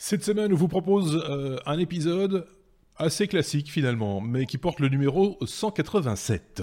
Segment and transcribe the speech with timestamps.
[0.00, 2.46] Cette semaine, on vous propose euh, un épisode
[2.96, 6.62] assez classique finalement, mais qui porte le numéro 187.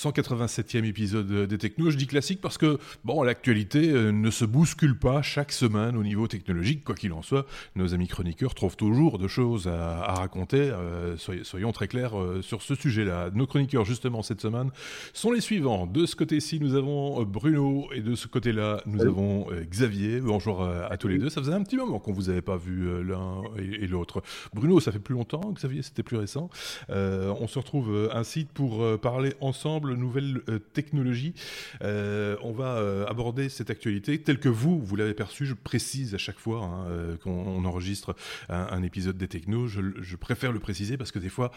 [0.00, 1.90] 187e épisode des Technos.
[1.90, 6.02] Je dis classique parce que, bon, l'actualité euh, ne se bouscule pas chaque semaine au
[6.02, 6.84] niveau technologique.
[6.84, 7.44] Quoi qu'il en soit,
[7.76, 10.70] nos amis chroniqueurs trouvent toujours de choses à, raconter.
[10.72, 13.28] Euh, soyons, très clairs euh, sur ce sujet-là.
[13.34, 14.70] Nos chroniqueurs, justement, cette semaine,
[15.12, 15.86] sont les suivants.
[15.86, 20.20] De ce côté-ci, nous avons Bruno et de ce côté-là, nous avons Xavier.
[20.20, 21.28] Bonjour à tous les deux.
[21.28, 24.22] Ça faisait un petit moment qu'on vous avait pas vu l'un et, l'autre.
[24.54, 25.52] Bruno, ça fait plus longtemps.
[25.52, 26.48] Xavier, c'était plus récent.
[26.88, 31.34] on se retrouve ainsi pour parler ensemble nouvelles euh, technologies.
[31.82, 35.46] Euh, on va euh, aborder cette actualité telle que vous, vous l'avez perçue.
[35.46, 38.14] Je précise à chaque fois hein, qu'on enregistre
[38.48, 39.68] un, épisode des technos.
[39.68, 41.50] je, préfère le préciser parce que des fois,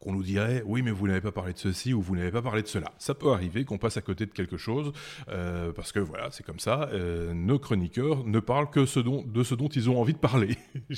[0.00, 2.42] qu'on nous dirait oui mais vous n'avez pas parlé de ceci ou vous n'avez pas
[2.42, 2.92] parlé de cela.
[2.98, 4.92] Ça peut arriver qu'on passe à côté de quelque chose
[5.28, 6.88] euh, parce que voilà c'est comme ça.
[6.92, 10.56] Euh, nos chroniqueurs ne parlent que de ce dont ils ont envie de parler.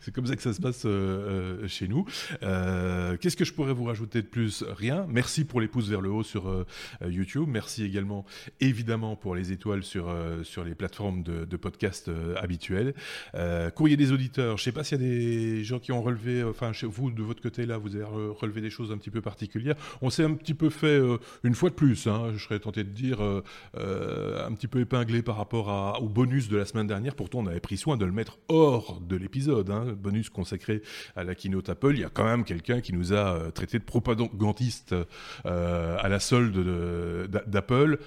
[0.00, 2.04] c'est comme ça que ça se passe euh, chez nous.
[2.40, 4.62] Qu'est-ce que je pourrais vous rajouter de plus?
[4.62, 5.06] Rien.
[5.08, 6.64] Merci pour les pouces vers le haut sur
[7.06, 7.44] YouTube.
[7.48, 8.24] Merci également
[8.60, 12.94] évidemment pour les étoiles sur sur les plateformes de, de podcast habituelles.
[13.74, 14.56] courrier des auditeurs.
[14.56, 16.42] Je ne sais pas s'il y a des gens qui ont relevé.
[16.44, 18.04] Enfin chez vous de votre côté là vous avez
[18.38, 19.76] relever des choses un petit peu particulières.
[20.02, 22.84] On s'est un petit peu fait, euh, une fois de plus, hein, je serais tenté
[22.84, 23.42] de dire, euh,
[23.76, 27.14] euh, un petit peu épinglé par rapport au bonus de la semaine dernière.
[27.14, 29.70] Pourtant, on avait pris soin de le mettre hors de l'épisode.
[29.70, 30.82] Hein, bonus consacré
[31.16, 31.92] à la keynote Apple.
[31.94, 34.94] Il y a quand même quelqu'un qui nous a traité de propagandiste
[35.44, 37.98] à la solde d'Apple.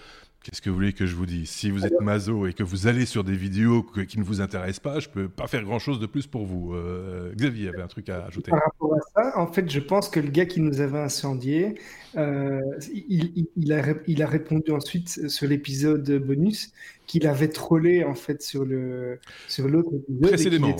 [0.44, 1.52] Qu'est-ce que vous voulez que je vous dise?
[1.52, 4.80] Si vous êtes mazo et que vous allez sur des vidéos qui ne vous intéressent
[4.80, 6.74] pas, je peux pas faire grand-chose de plus pour vous.
[6.74, 8.50] Euh, Xavier avait un truc à ajouter.
[8.50, 11.76] Par rapport à ça, en fait, je pense que le gars qui nous avait incendié,
[12.18, 12.60] euh,
[12.92, 16.74] il, a, il a répondu ensuite sur l'épisode bonus
[17.06, 20.28] qu'il avait trollé en fait sur le sur l'autre épisode.
[20.28, 20.76] Précédemment.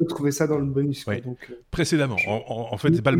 [0.00, 1.04] On trouver ça dans le bonus.
[1.04, 2.16] Donc, euh, Précédemment.
[2.26, 3.18] En, fait, c'est pas le.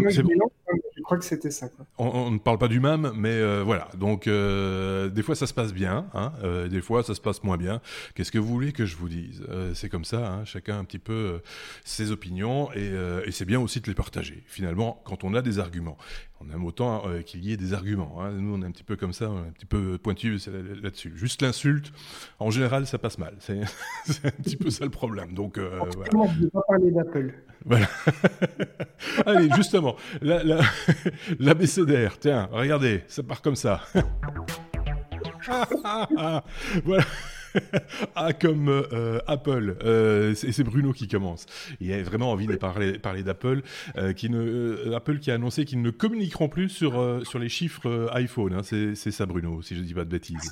[1.19, 1.69] Que c'était ça.
[1.99, 3.89] On, ne parle pas du même, mais euh, voilà.
[3.99, 6.07] Donc, euh, des fois, ça se passe bien.
[6.15, 7.81] Hein, euh, des fois, ça se passe moins bien.
[8.15, 9.43] Qu'est-ce que vous voulez que je vous dise?
[9.75, 10.27] C'est comme ça.
[10.27, 11.41] Hein, chacun un petit peu
[11.85, 12.73] ses opinions.
[12.73, 12.93] Et,
[13.31, 14.43] c'est bien aussi de les partager.
[14.47, 15.97] Finalement, quand on a des arguments,
[16.43, 18.17] on aime autant qu'il y ait des arguments.
[18.21, 18.33] Hein.
[18.33, 20.39] Nous, on est un petit peu comme ça, un petit peu pointu
[20.83, 21.13] là-dessus.
[21.15, 21.93] Juste l'insulte,
[22.39, 23.35] en général, ça passe mal.
[23.39, 23.61] C'est
[24.25, 25.35] un petit peu ça le problème.
[25.35, 26.11] Donc, voilà.
[26.33, 27.35] Je ne pas parler d'Apple.
[27.65, 27.89] Voilà.
[29.27, 29.97] Allez, justement,
[31.39, 33.83] l'ABCDR, tiens, regardez, ça part comme ça.
[36.85, 37.05] voilà.
[38.15, 39.77] ah, comme euh, Apple.
[39.85, 41.47] Euh, c'est Bruno qui commence.
[41.81, 43.63] Il a vraiment envie de parler, d'Apple,
[43.97, 48.55] euh, ne, Apple qui a annoncé qu'ils ne communiqueront plus sur, les chiffres iPhone.
[48.55, 48.63] Hein.
[48.63, 50.51] C'est ça, Bruno, si je ne dis pas de bêtises.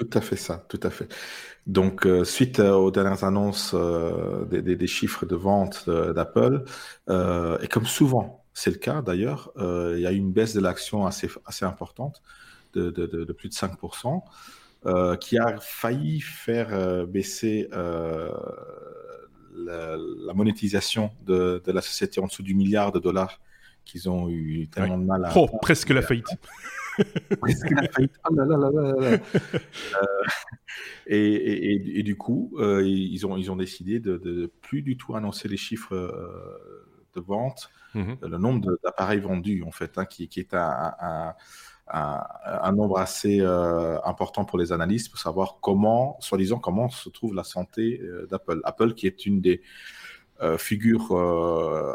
[0.00, 1.12] Tout à fait ça, tout à fait.
[1.66, 6.64] Donc, euh, suite euh, aux dernières annonces euh, des, chiffres de vente d'Apple,
[7.08, 11.06] et comme souvent c'est le cas d'ailleurs, il y a eu une baisse de l'action
[11.06, 12.22] assez, assez importante,
[12.72, 14.22] de, de, plus de 5%,
[15.20, 18.34] qui a failli faire baisser la,
[20.34, 23.40] monétisation de, la société en dessous du milliard de dollars
[23.84, 25.32] qu'ils ont eu tellement de mal à...
[25.36, 26.26] Oh, presque la faillite.
[31.06, 35.48] Et, du coup, euh, ils, ont, ils ont décidé de, de, plus du tout annoncer
[35.48, 36.79] les chiffres euh,
[37.14, 38.18] de vente, mhm.
[38.22, 41.34] le nombre d'appareils vendus, en fait, hein, qui, qui, est un,
[41.88, 47.34] un, nombre assez euh, important pour les analystes pour savoir comment, soi-disant, comment se trouve
[47.34, 48.00] la santé
[48.30, 48.60] d'Apple.
[48.64, 49.62] Apple, qui est une des
[50.58, 51.12] figures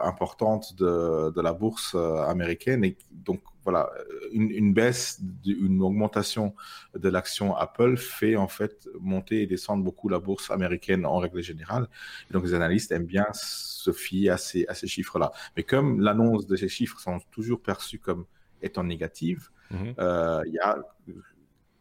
[0.03, 3.89] importantes de, de, la bourse américaine et donc voilà,
[4.31, 6.53] une, baisse, une augmentation
[6.93, 11.41] de l'action Apple fait en fait monter et descendre beaucoup la bourse américaine en règle
[11.41, 11.87] générale.
[12.29, 15.31] donc les analystes aiment bien se fier à ces, à ces chiffres-là.
[15.57, 18.25] Mais comme l'annonce de ces chiffres sont toujours perçus comme
[18.61, 19.95] étant négatives, mhm.
[19.99, 20.77] euh, il y a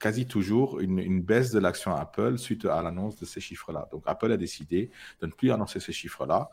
[0.04, 3.88] quasi toujours une, baisse de l'action Apple suite à l'annonce de ces chiffres-là.
[3.90, 4.90] Donc Apple a décidé
[5.22, 6.50] de ne plus annoncer ces chiffres-là,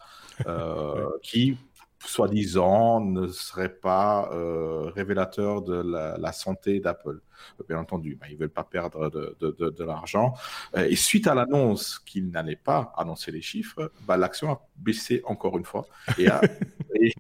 [0.48, 1.58] euh, qui
[2.00, 5.84] soi-disant, ne serait pas euh, révélateur de
[6.18, 7.20] la, santé d'Apple.
[7.68, 10.34] Bien entendu, ben, ils ne veulent pas perdre de, de, de, l'argent.
[10.76, 15.22] Euh, et suite à l'annonce qu'ils n'allaient pas annoncer les chiffres, ben, l'action a baissé
[15.26, 15.86] encore une fois
[16.18, 16.42] et a,
[16.96, 17.14] et,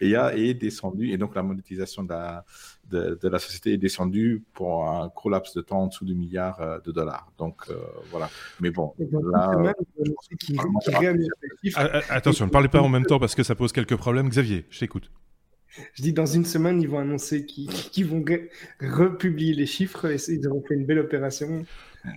[0.00, 1.10] et, a, est descendu.
[1.10, 2.44] Et donc la monétisation de la,
[2.90, 6.60] de, la société est descendue pour un gros laps de temps en dessous du milliard
[6.60, 7.30] euh, de dollars.
[7.38, 7.62] Donc
[8.10, 8.28] voilà.
[8.60, 8.94] Mais bon,
[9.32, 9.72] là,
[12.10, 14.28] Attention, ne parlez pas en même temps parce que ça pose quelques problèmes.
[14.28, 15.10] Xavier, je t'écoute.
[15.94, 18.24] Je dis dans une semaine, ils vont annoncer qu'ils vont
[18.80, 21.64] republier les chiffres et ils auront fait une belle opération.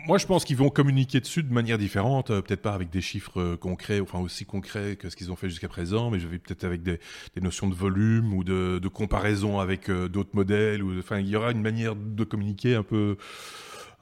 [0.07, 3.02] Moi, je pense qu'ils vont communiquer dessus de manière différente, euh, peut-être pas avec des
[3.02, 6.28] chiffres euh, concrets, enfin aussi concrets que ce qu'ils ont fait jusqu'à présent, mais je
[6.28, 7.00] vais peut-être avec des,
[7.40, 10.81] notions de volume ou de, comparaison avec euh, d'autres modèles.
[10.98, 13.18] Enfin, il y aura une manière de communiquer un peu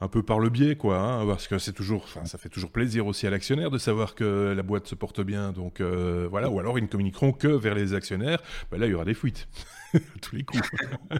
[0.00, 3.06] un peu par le biais, quoi, hein, parce que c'est toujours, ça fait toujours plaisir
[3.06, 6.78] aussi à l'actionnaire de savoir que la boîte se porte bien, donc voilà, ou alors
[6.78, 9.48] ils ne communiqueront que vers les actionnaires, ben là il y aura des fuites,
[9.94, 10.68] à tous les coups.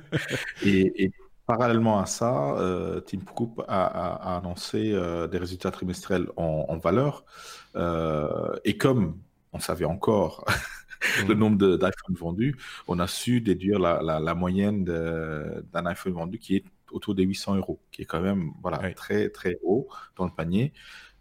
[0.64, 1.12] et,
[1.46, 7.24] Parallèlement à ça, euh, Tim Cook a, annoncé euh, des résultats trimestriels en, valeur.
[7.76, 9.18] Euh, et comme
[9.52, 10.46] on savait encore
[11.28, 11.38] le mmh.
[11.38, 12.56] nombre d'iPhone vendus,
[12.88, 17.80] on a su déduire la, moyenne d'un iPhone vendu qui est autour des 800 euros,
[17.92, 20.72] qui est quand même voilà, très, très haut dans le panier.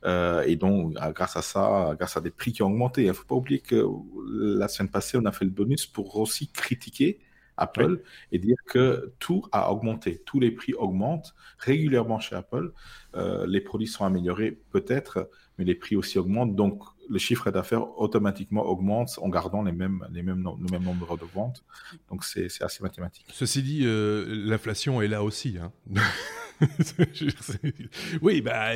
[0.05, 3.25] et donc, grâce à ça, grâce à des prix qui ont augmenté, il ne faut
[3.25, 3.85] pas oublier que
[4.29, 7.19] la semaine passée, on a fait le bonus pour aussi critiquer
[7.57, 12.73] Apple et dire que tout a augmenté, tous les prix augmentent régulièrement chez Apple.
[13.15, 16.55] Euh, les produits sont améliorés peut-être, mais les prix aussi augmentent.
[16.55, 21.17] Donc le chiffre d'affaires automatiquement augmente en gardant les mêmes, les mêmes, le même nombre
[21.17, 21.63] de ventes.
[22.09, 23.25] Donc c'est assez mathématique.
[23.31, 25.57] Ceci dit, euh, l'inflation est là aussi.
[25.57, 25.71] Hein.
[28.21, 28.73] oui, bah, à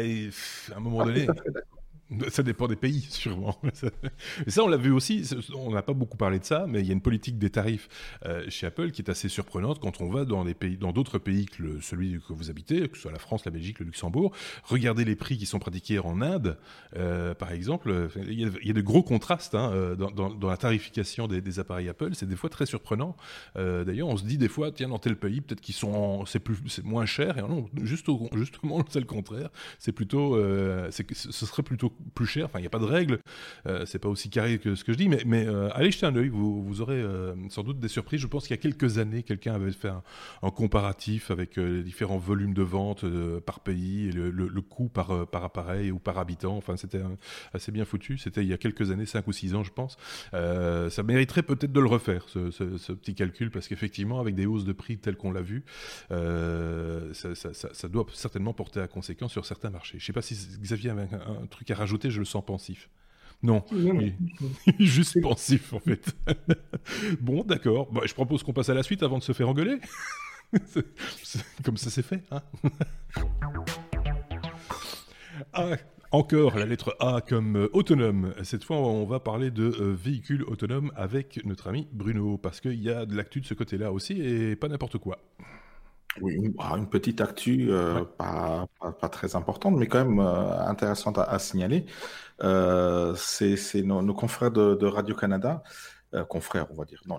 [0.76, 1.28] un moment ah, donné.
[2.30, 3.60] Ça dépend des pays, sûrement.
[4.46, 6.88] Et ça, on l'a vu aussi, on n'a pas beaucoup parlé de ça, mais il
[6.88, 7.90] y a une politique des tarifs
[8.26, 11.18] euh, chez Apple qui est assez surprenante quand on va dans des pays, dans d'autres
[11.18, 14.32] pays que celui que vous habitez, que ce soit la France, la Belgique, le Luxembourg.
[14.64, 16.58] Regardez les prix qui sont pratiqués en Inde,
[16.96, 18.10] euh, par exemple.
[18.16, 22.12] Il y, a, de gros contrastes hein, euh, dans, la tarification des, appareils Apple.
[22.14, 23.18] C'est des fois très surprenant.
[23.56, 26.58] D'ailleurs, on se dit des fois, tiens, dans tel pays, peut-être qu'ils sont, c'est plus,
[26.68, 27.38] c'est moins cher.
[27.38, 29.50] Et non, juste justement, c'est le contraire.
[29.80, 30.38] C'est plutôt,
[30.92, 32.46] ce serait plutôt plus cher.
[32.46, 33.20] Enfin, il n'y a pas de règle.
[33.68, 36.06] Euh, c'est pas aussi carré que ce que je dis, mais, mais euh, allez jeter
[36.06, 36.30] un œil.
[36.30, 38.22] Vous, vous aurez euh, sans doute des surprises.
[38.22, 40.02] Je pense qu'il y a quelques années, quelqu'un avait fait un,
[40.52, 43.06] comparatif avec les différents volumes de vente
[43.42, 46.58] par pays le, coût par, par appareil ou par habitant.
[46.58, 47.02] Enfin, c'était
[47.54, 48.18] assez bien foutu.
[48.18, 49.98] C'était il y a quelques années, 5 ou 6 ans, je pense.
[50.32, 54.74] ça mériterait peut-être de le refaire, ce, petit calcul, parce qu'effectivement, avec des hausses de
[54.74, 55.64] prix telles qu'on l'a vu,
[56.10, 60.00] ça, ça, doit certainement porter à conséquence sur certains marchés.
[60.00, 62.44] Je ne sais pas si Xavier avait un, un truc à rajouter je le sens
[62.46, 62.90] pensif.
[63.44, 63.64] Non,
[64.80, 66.16] juste pensif en fait.
[67.22, 67.92] bon, d'accord.
[67.92, 69.78] Bah, je propose qu'on passe à la suite avant de se faire engueuler.
[71.64, 72.24] comme ça c'est fait.
[72.32, 72.42] Hein
[75.54, 75.76] ah,
[76.12, 78.34] encore la lettre A comme euh, autonome.
[78.44, 82.82] Cette fois, on va parler de euh, véhicules autonomes avec notre ami Bruno, parce qu'il
[82.82, 85.20] y a de l'actu de ce côté-là aussi et pas n'importe quoi.
[86.22, 91.18] Oui, bah, une, petite actu, euh, pas, pas, très importante, mais quand même euh, intéressante
[91.18, 91.86] à, signaler.
[92.44, 95.64] Euh, c'est nos, confrères de, Radio-Canada,
[96.30, 97.18] confrères, on va dire, non,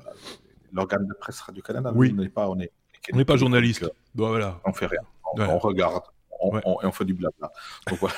[0.72, 2.14] l'organe de presse Radio-Canada, oui.
[2.16, 2.72] on n'est pas, on est,
[3.12, 3.82] on n'est pas journaliste.
[4.14, 4.60] Donc, voilà.
[4.64, 5.00] On fait rien,
[5.36, 6.02] on, regarde,
[6.40, 7.50] on, et on fait du blabla.
[7.86, 8.16] Donc, voilà.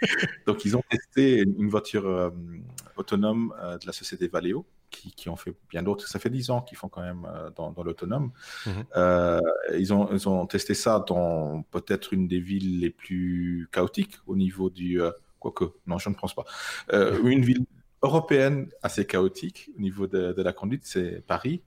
[0.46, 2.32] Donc ils ont testé une voiture
[2.96, 6.06] autonome de la société Valeo qui, qui, ont fait bien d'autres.
[6.06, 8.30] Ça fait 10 ans qu'ils font quand même euh, dans, l'autonome.
[8.66, 8.84] Mhm.
[8.96, 9.40] Euh,
[9.76, 14.36] ils, ont, ils ont testé ça dans peut-être une des villes les plus chaotiques au
[14.36, 15.00] niveau du...
[15.00, 15.10] Euh,
[15.40, 16.44] quoique, non, je ne pense pas.
[16.92, 17.66] une ville
[18.02, 21.62] européenne assez chaotique au niveau de, la conduite, c'est Paris.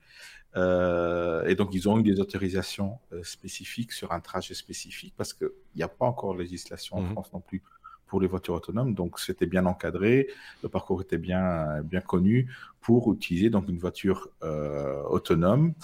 [0.54, 5.82] et donc, ils ont eu des autorisations spécifiques sur un trajet spécifique parce qu'il n'y
[5.82, 7.12] a pas encore de législation en mhm.
[7.12, 7.62] France non plus
[8.06, 8.94] pour les voitures autonomes.
[8.94, 10.28] Donc, c'était bien encadré,
[10.62, 12.48] le parcours était bien, bien connu
[12.80, 15.74] pour utiliser donc une voiture euh, autonome.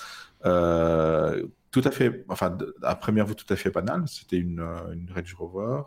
[0.44, 4.04] Euh, tout à fait, enfin, à première vue, tout à fait banale.
[4.06, 4.60] C'était une,
[4.92, 5.82] une Range Rover,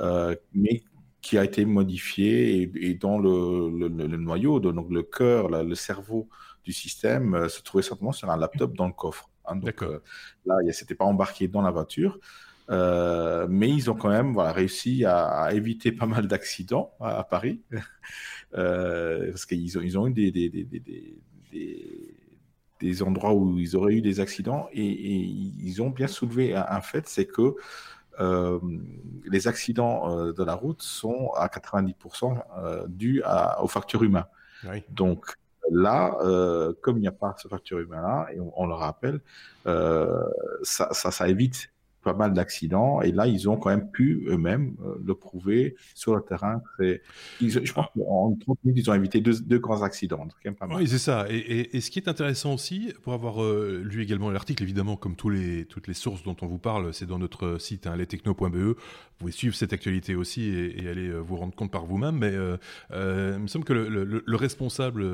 [0.00, 0.82] euh, mais
[1.22, 6.28] qui a été modifiée et, dont le, le, noyau, donc le cœur, le cerveau
[6.64, 9.30] du système se trouvait simplement sur un laptop dans le coffre.
[9.46, 9.56] Hein.
[9.56, 9.82] donc
[10.46, 12.18] là, c'était pas embarqué dans la voiture.
[12.70, 17.60] Euh, mais ils ont quand même voilà, réussi à, éviter pas mal d'accidents à, Paris,
[18.54, 22.14] euh, parce qu'ils ont, ils ont eu des, des, des,
[22.80, 27.08] des, endroits où ils auraient eu des accidents, et, ils ont bien soulevé un, fait,
[27.08, 27.56] c'est que
[28.20, 28.60] euh,
[29.24, 34.26] les accidents de la route sont à 90% dus à, aux facteurs humains.
[34.90, 35.34] Donc
[35.72, 36.16] là,
[36.82, 39.20] comme il n'y a pas ce facteur humain-là, et on, le rappelle,
[39.64, 41.70] ça, ça, ça évite
[42.02, 43.02] pas mal d'accidents.
[43.02, 46.62] Et là, ils ont quand même pu eux-mêmes euh, le prouver sur le terrain.
[46.78, 50.26] je pense qu'en 30 minutes, ils ont évité deux, grands accidents.
[50.70, 51.26] Oui, c'est ça.
[51.28, 55.30] Et, ce qui est intéressant aussi, pour avoir euh, lu également l'article, évidemment, comme tous
[55.30, 58.56] les, toutes les sources dont on vous parle, c'est dans notre site hein, lestechno.be.
[58.56, 58.76] Vous
[59.18, 62.16] pouvez suivre cette actualité aussi et, aller euh, vous rendre compte par vous-même.
[62.16, 65.04] Mais il me semble que le, responsable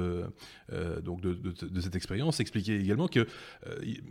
[1.03, 3.27] donc de, de, cette expérience expliquait également que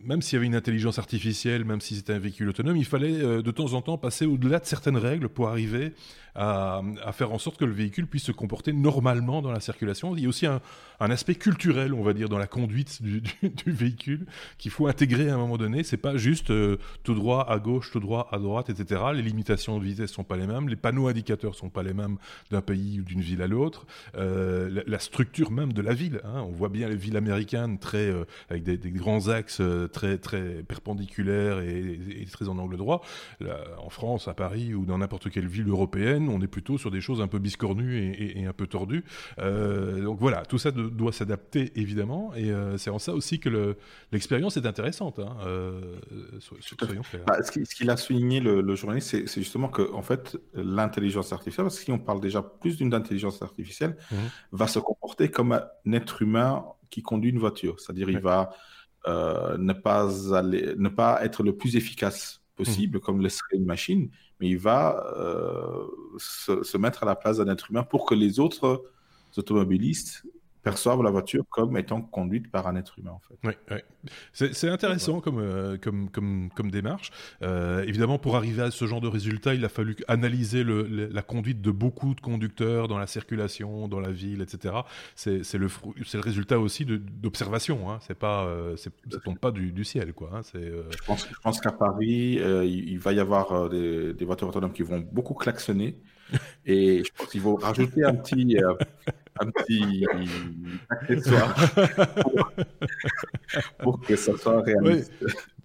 [0.03, 3.21] même s'il y avait une intelligence artificielle, même si c'était un véhicule autonome, il fallait
[3.21, 5.93] euh, de temps en temps passer au-delà de certaines règles pour arriver
[6.35, 6.81] à,
[7.13, 10.15] faire en sorte que le véhicule puisse se comporter normalement dans la circulation.
[10.15, 10.61] Il y a aussi un,
[10.99, 13.21] aspect culturel, on va dire, dans la conduite du,
[13.65, 14.25] véhicule
[14.57, 15.83] qu'il faut intégrer à un moment donné.
[15.83, 19.01] C'est pas juste euh, tout droit à gauche, tout droit à droite, etc.
[19.13, 22.17] Les limitations de vitesse sont pas les mêmes, les panneaux indicateurs sont pas les mêmes
[22.51, 23.85] d'un pays ou d'une ville à l'autre.
[24.17, 26.41] Euh, la, structure même de la ville, hein.
[26.41, 29.61] on voit bien les villes américaines très euh, avec des, grands axes
[29.91, 33.01] très très perpendiculaires et, très en angle droit.
[33.77, 37.01] en France, à Paris ou dans n'importe quelle ville européenne on est plutôt sur des
[37.01, 39.03] choses un peu biscornues et, un peu tordues.
[39.39, 43.75] Euh, donc voilà, tout ça doit s'adapter évidemment, et euh, c'est en ça aussi que
[44.11, 45.19] l'expérience est intéressante.
[45.19, 45.95] Hein, euh,
[47.27, 51.83] bah, ce qu'il a souligné le, journaliste, c'est justement que en fait l'intelligence artificielle, parce
[51.83, 54.15] qu'on parle déjà plus d'une intelligence artificielle, mmh.
[54.51, 58.51] va se comporter comme un être humain qui conduit une voiture, c'est-à-dire il va
[59.07, 63.01] ne pas aller, ne pas être le plus efficace possible, mmh.
[63.01, 65.87] comme le serait une machine, mais il va euh,
[66.17, 68.83] se, se, mettre à la place d'un être humain pour que les autres
[69.37, 70.23] automobilistes
[70.65, 73.37] perçoivent la voiture comme étant conduite par un être humain en fait.
[73.43, 73.77] Oui, oui.
[74.33, 77.11] C'est intéressant comme, euh, comme, comme, comme, démarche.
[77.43, 81.21] Euh, évidemment, pour arriver à ce genre de résultat, il a fallu analyser le, la
[81.21, 84.73] conduite de beaucoup de conducteurs dans la circulation, dans la ville, etc.
[85.13, 87.91] C'est le, le résultat aussi d'observation.
[87.91, 87.99] Hein.
[88.01, 88.89] C'est pas, euh, ça
[89.23, 90.31] tombe pas du, du ciel, quoi.
[90.33, 90.41] Hein.
[90.55, 94.81] Je pense, je pense qu'à Paris, il va y avoir des, des, voitures autonomes qui
[94.81, 95.95] vont beaucoup klaxonner.
[96.65, 98.57] Et je pense qu'il faut rajouter un petit,
[99.39, 100.05] un petit
[100.89, 101.55] accessoire
[103.79, 105.11] pour, que ça soit réaliste.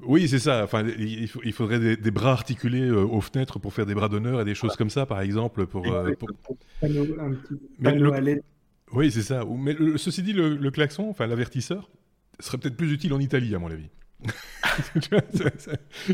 [0.03, 0.65] Oui, c'est ça.
[0.65, 4.45] Enfin, il, faudrait des, bras articulés euh, aux fenêtres pour faire des bras d'honneur et
[4.45, 5.67] des choses comme ça, par exemple.
[5.67, 6.15] Pour, euh,
[8.93, 9.45] Oui, c'est ça.
[9.45, 11.91] Mais ceci dit, le, le klaxon, enfin l'avertisseur,
[12.41, 13.91] serait peut-être plus utile en Italie, à mon avis.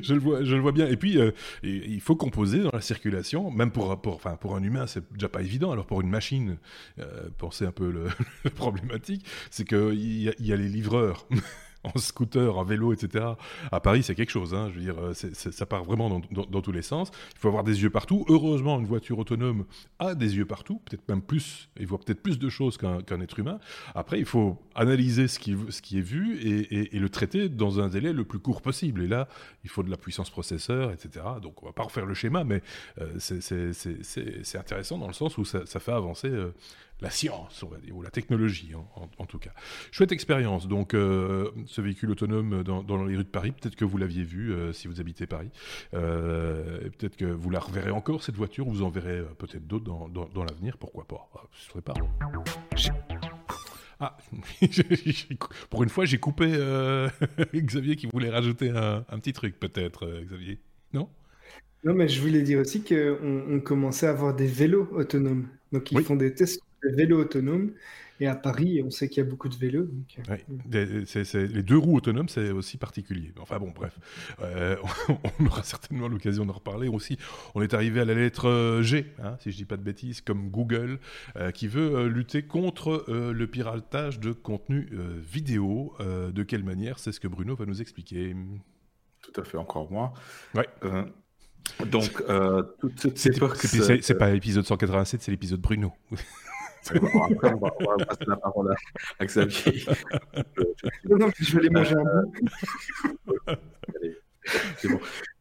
[0.02, 0.86] je, le vois, je le vois bien.
[0.88, 1.32] Et puis, euh,
[1.62, 5.72] il faut composer dans la circulation, même pour, un humain, c'est déjà pas évident.
[5.72, 6.58] Alors pour une machine,
[6.98, 8.08] euh, pensez un peu le,
[8.44, 11.26] le problématique, c'est qu'il y, a les livreurs
[11.94, 13.24] en scooter, en vélo, etc.
[13.70, 14.54] À Paris, c'est quelque chose.
[14.54, 14.68] Hein.
[14.70, 17.10] je veux dire, euh, ça part vraiment dans, tous les sens.
[17.34, 18.24] Il faut avoir des yeux partout.
[18.28, 19.64] Heureusement, une voiture autonome
[19.98, 23.38] a des yeux partout, peut-être même plus, et voit peut-être plus de choses qu'un être
[23.38, 23.58] humain.
[23.94, 27.88] Après, il faut analyser ce qui, ce qui est vu et, le traiter dans un
[27.88, 29.02] délai le plus court possible.
[29.02, 29.28] Et là,
[29.64, 31.24] il faut de la puissance processeur, etc.
[31.42, 32.62] Donc, on va pas refaire le schéma, mais
[33.00, 36.52] euh, c'est intéressant dans le sens où ça, fait avancer euh,
[37.00, 39.52] la science, on va dire, ou la technologie en, tout cas.
[39.90, 43.98] Chouette expérience, donc euh, ce véhicule autonome dans, les rues de Paris, peut-être que vous
[43.98, 45.50] l'aviez vu euh, si vous habitez Paris,
[45.94, 50.44] euh, peut-être que vous la reverrez encore cette voiture, vous en verrez peut-être d'autres dans,
[50.44, 51.94] l'avenir, pourquoi pas, ah, ce serait pas.
[53.98, 54.16] Ah,
[55.70, 56.46] pour une fois j'ai coupé
[57.54, 60.60] Xavier qui voulait rajouter un, petit truc peut-être, Xavier,
[60.94, 61.10] non?
[61.84, 65.46] Non, mais je voulais dire aussi qu'on on commençait à avoir des vélos autonomes.
[65.70, 66.60] Donc, ils font des tests
[66.94, 67.72] vélos autonomes.
[68.18, 69.88] Et à Paris, on sait qu'il y a beaucoup de vélos.
[70.28, 73.32] Euh, les deux roues autonomes, c'est aussi particulier.
[73.38, 73.98] Enfin bon, bref,
[74.40, 74.76] euh,
[75.40, 77.18] on aura certainement l'occasion d'en reparler aussi.
[77.54, 80.22] On est arrivé à la lettre euh, G, hein, si je dis pas de bêtises,
[80.22, 80.98] comme Google,
[81.54, 84.88] qui veut lutter contre le piratage de contenu
[85.18, 85.94] vidéo.
[86.00, 88.34] de quelle manière C'est ce que Bruno va nous expliquer.
[89.22, 90.14] Tout à fait, encore moi.
[90.54, 90.68] Ouais.
[91.86, 92.22] donc,
[92.80, 93.38] toute cette
[94.00, 95.92] C'est pas l'épisode 187, c'est l'épisode Bruno.
[96.94, 97.70] après, on va,
[98.04, 98.74] passer la parole
[99.18, 99.84] à, Xavier.
[101.04, 103.56] non, je vais les manger un bout.
[104.78, 105.00] C'est bon.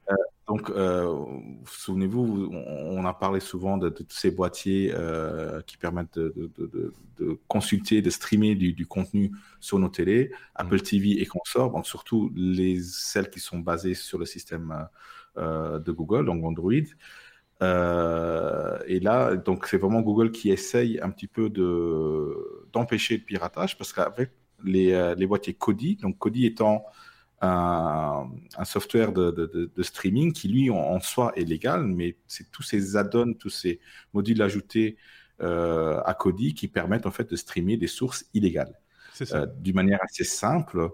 [0.10, 0.16] Euh,
[0.48, 1.26] donc, euh,
[1.66, 7.40] souvenez-vous, on, a parlé souvent de, tous ces boîtiers euh, qui permettent de, de, de,
[7.48, 10.82] consulter, de streamer du, du, contenu sur nos télés, Apple mm.
[10.82, 14.88] TV et consorts, donc surtout les, celles qui sont basées sur le système
[15.38, 16.72] euh, de Google, donc Android.
[17.62, 23.24] Euh, et là, donc c'est vraiment Google qui essaye un petit peu de d'empêcher le
[23.24, 24.32] piratage parce qu'avec
[24.64, 26.86] les, euh, les boîtiers Kodi, donc Kodi étant
[27.42, 32.52] un, un software de, de, de, streaming qui lui en, soi est légal, mais c'est
[32.52, 33.80] tous ces add-ons, tous ces
[34.14, 34.98] modules ajoutés
[35.42, 38.80] euh, à Kodi qui permettent en fait de streamer des sources illégales.
[39.34, 40.90] Euh, D'une manière assez simple,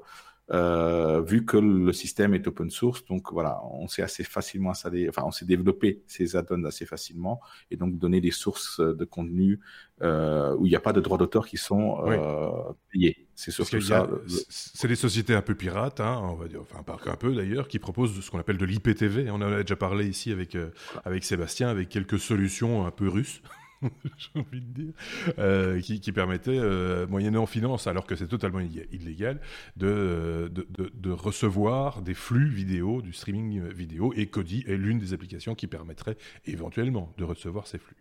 [0.53, 3.05] euh, vu que le système est open source.
[3.05, 7.39] Donc voilà, on s'est assez facilement installé, enfin on s'est développé ces add-ons assez facilement
[7.69, 9.61] et donc donner des sources de contenu
[10.01, 13.27] euh, où il n'y a pas de droits d'auteur qui sont euh, payés.
[13.35, 14.09] C'est surtout ça.
[14.49, 17.67] C'est des sociétés un peu pirates, hein, on va dire, enfin pas un peu d'ailleurs,
[17.67, 19.31] qui proposent ce qu'on appelle de l'IPTV.
[19.31, 20.57] On en a déjà parlé ici avec
[21.05, 23.41] avec Sébastien, avec quelques solutions un peu russes.
[24.17, 24.93] j'ai envie de dire,
[25.39, 29.39] euh, qui, permettait, euh, moyennant finance, alors que c'est totalement illégal,
[29.77, 35.13] de, de, de, recevoir des flux vidéo, du streaming vidéo, et Kodi est l'une des
[35.13, 37.97] applications qui permettrait éventuellement de recevoir ces flux.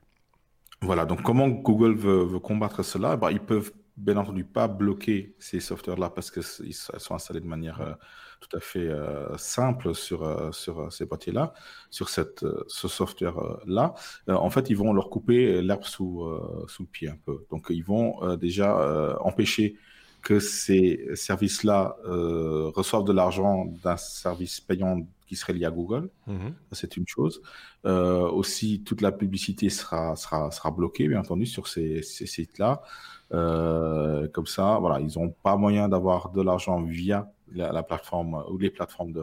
[0.82, 3.16] Voilà, donc comment Google veut, combattre cela?
[3.16, 7.80] Bah, Ils peuvent bien entendu pas bloquer ces softwares-là parce qu'ils sont installés de manière...
[7.80, 7.94] Euh,
[8.40, 11.52] tout à fait euh, simple sur, euh, sur ces boîtiers-là,
[11.90, 13.94] sur cette, ce software-là,
[14.28, 16.26] en fait, ils vont leur couper l'herbe sous,
[16.66, 17.44] sous le pied un peu.
[17.50, 19.76] Donc, ils vont déjà empêcher
[20.22, 26.08] que ces services-là reçoivent de l'argent d'un service payant qui serait lié à Google.
[26.26, 26.52] Mm-hmm.
[26.72, 27.42] C'est une chose.
[27.84, 32.82] aussi, toute la publicité sera, sera, sera bloquée, bien entendu, sur ces, ces sites-là.
[33.30, 38.70] Comme ça, voilà, ils n'ont pas moyen d'avoir de l'argent via la, plateforme ou les
[38.70, 39.22] plateformes de,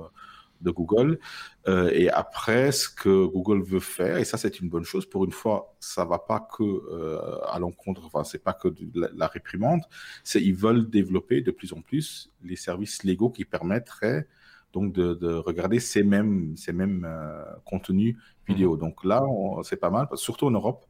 [0.61, 1.19] de Google.
[1.67, 5.25] Euh, et après, ce que Google veut faire, et ça c'est une bonne chose, pour
[5.25, 9.27] une fois, ça va pas que euh, à l'encontre, enfin c'est pas que de la,
[9.27, 9.81] réprimande,
[10.23, 14.27] c'est ils veulent développer de plus en plus les services légaux qui permettraient
[14.73, 18.15] donc de, de regarder ces mêmes ces mêmes euh, contenus
[18.47, 18.73] vidéo.
[18.73, 18.79] Mhm.
[18.79, 19.23] Donc là,
[19.63, 20.85] c'est pas mal, surtout en Europe.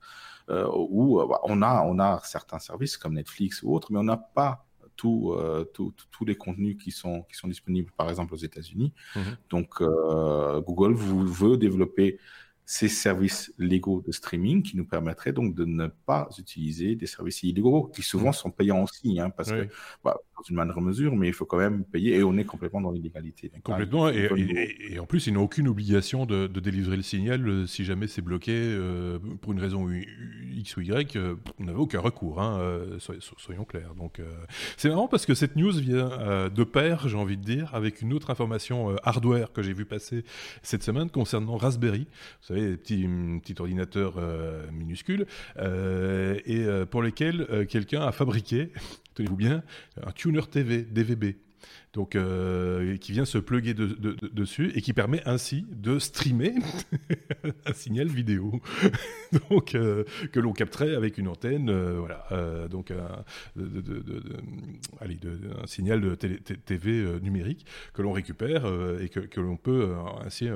[0.50, 4.68] Où on a on a certains services comme Netflix ou autres, mais on n'a pas
[5.06, 5.64] euh,
[6.12, 8.94] tous les contenus qui sont, qui sont disponibles, par exemple, aux États-Unis.
[9.16, 9.38] Mhm.
[9.50, 12.20] Donc, euh, Google vous, veut développer
[12.66, 17.44] ces services légaux de streaming qui nous permettraient donc de ne pas utiliser des services
[17.44, 18.34] illégaux qui souvent mhm.
[18.34, 19.68] sont payants aussi, hein, parce que
[20.04, 22.82] bah, dans une moindre mesure, mais il faut quand même payer et on est complètement
[22.82, 23.52] dans l'illégalité.
[23.64, 28.08] Complètement, et, en plus, ils n'ont aucune obligation de, délivrer le signal euh, si jamais
[28.08, 31.16] c'est bloqué euh, pour une raison X ou Y.
[31.16, 32.60] Euh, on n'avait aucun recours, hein,
[33.00, 33.96] soyons clairs.
[33.96, 34.22] Donc,
[34.76, 38.14] c'est marrant parce que cette news vient de pair, j'ai envie de dire, avec une
[38.14, 40.24] autre information hardware que j'ai vu passer
[40.62, 42.08] cette semaine concernant Raspberry.
[42.42, 43.08] Vous savez, petit,
[43.42, 44.16] petit ordinateur
[44.72, 45.26] minuscule,
[45.58, 48.72] et pour lesquels quelqu'un a fabriqué
[49.18, 49.64] tenez-vous bien,
[50.06, 51.36] un tuner TV, DVB.
[51.94, 56.54] Donc, euh, qui vient se plugger dessus et qui permet ainsi de streamer
[57.66, 58.62] un signal vidéo,
[59.50, 63.24] donc euh, que l'on capterait avec une antenne, euh, voilà, donc un,
[65.66, 68.66] signal de TV numérique que l'on récupère
[69.02, 70.50] et que l'on peut ainsi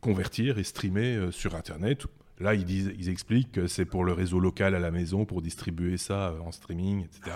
[0.00, 2.06] convertir et streamer sur Internet
[2.44, 6.28] Là, ils, expliquent que c'est pour le réseau local à la maison, pour distribuer ça
[6.28, 7.34] euh, en streaming, etc.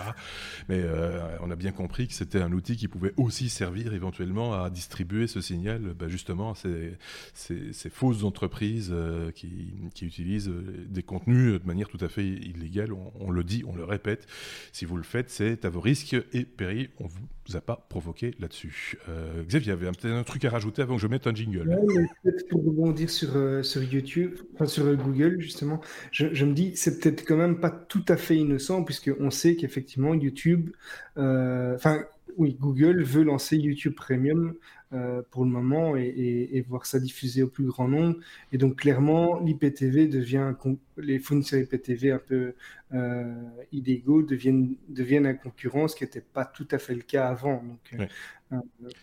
[0.67, 4.53] Mais euh, on a bien compris que c'était un outil qui pouvait aussi servir éventuellement
[4.53, 6.55] à distribuer ce signal bah, justement à
[7.33, 10.51] ces, fausses entreprises euh, qui, utilisent
[10.87, 12.91] des contenus de manière tout à fait illégale.
[13.19, 14.27] On, le dit, on le répète.
[14.71, 16.89] Si vous le faites, c'est à vos risques et périls.
[16.99, 18.99] On vous a pas provoqué là-dessus.
[19.47, 21.67] Xavier, il y avait peut-être un truc à rajouter avant que je mette un jingle.
[22.23, 23.29] peut-être pour rebondir sur,
[23.65, 25.81] sur YouTube, enfin sur Google, justement,
[26.11, 30.13] je, me dis, c'est peut-être quand même pas tout à fait innocent, puisqu'on sait qu'effectivement,
[30.13, 30.71] YouTube,
[31.17, 32.03] euh, enfin,
[32.37, 34.53] oui, Google veut lancer YouTube Premium
[34.93, 38.17] euh, pour le moment et, voir ça diffusé au plus grand nombre.
[38.51, 40.53] Et donc, clairement, l'IPTV devient,
[40.97, 42.53] les fournisseurs IPTV un peu
[42.93, 43.33] euh,
[43.71, 47.63] illégaux deviennent, deviennent un concurrent, ce qui n'était pas tout à fait le cas avant.
[47.63, 48.09] Donc,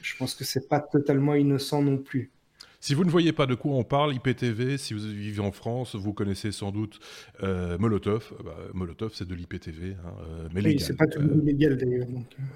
[0.03, 2.31] je pense que c'est pas totalement innocent non plus.
[2.81, 5.95] Si vous ne voyez pas de quoi on parle, IPTV, si vous vivez en France,
[5.95, 6.99] vous connaissez sans doute
[7.43, 8.33] euh, Molotov.
[8.45, 12.07] Bah, Molotov, c'est de l'IPTV, hein, euh, mais oui, c'est pas toujours euh, illégal d'ailleurs.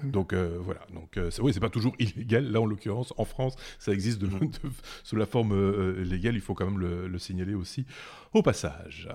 [0.03, 0.81] Donc, voilà.
[0.93, 2.51] Donc, oui, c'est pas toujours illégal.
[2.51, 4.29] Là, en l'occurrence, en France, ça existe de,
[5.03, 5.53] sous la forme
[6.01, 6.35] légale.
[6.35, 7.85] Il faut quand même le, le signaler aussi
[8.33, 9.09] au passage.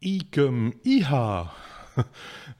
[0.00, 1.52] I comme IHA.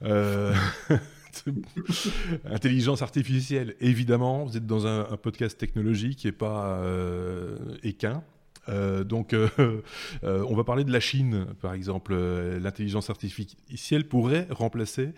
[2.45, 8.23] Intelligence artificielle, évidemment, vous êtes dans un, podcast technologique et pas euh, équin.
[8.69, 9.49] Euh, donc, euh,
[10.23, 12.15] on va parler de la Chine, par exemple.
[12.15, 15.13] L'intelligence artificielle pourrait remplacer,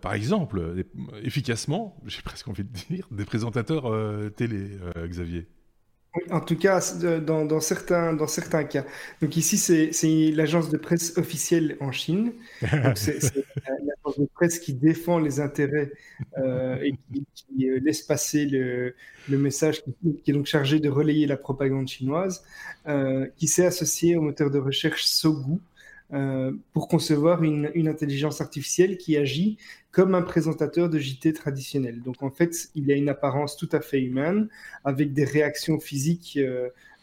[0.00, 0.84] par exemple,
[1.22, 3.92] efficacement, j'ai presque envie de dire, des présentateurs
[4.34, 5.46] télé, Xavier
[6.30, 6.80] en tout cas,
[7.20, 8.84] dans, certains, dans certains cas.
[9.20, 12.32] Donc ici, c'est l'agence de presse officielle en Chine.
[12.94, 13.18] C'est
[13.66, 15.92] l'agence de presse qui défend les intérêts
[16.38, 16.94] euh, et
[17.34, 18.94] qui, euh, laisse passer le,
[19.28, 19.82] message,
[20.22, 22.44] qui, est donc chargé de relayer la propagande chinoise,
[22.86, 25.58] euh, qui s'est associé au moteur de recherche Sogu.
[26.72, 29.58] pour concevoir une, une, intelligence artificielle qui agit
[29.96, 32.02] comme un présentateur de JT traditionnel.
[32.02, 34.50] Donc en fait, il a une apparence tout à fait humaine,
[34.84, 36.38] avec des réactions physiques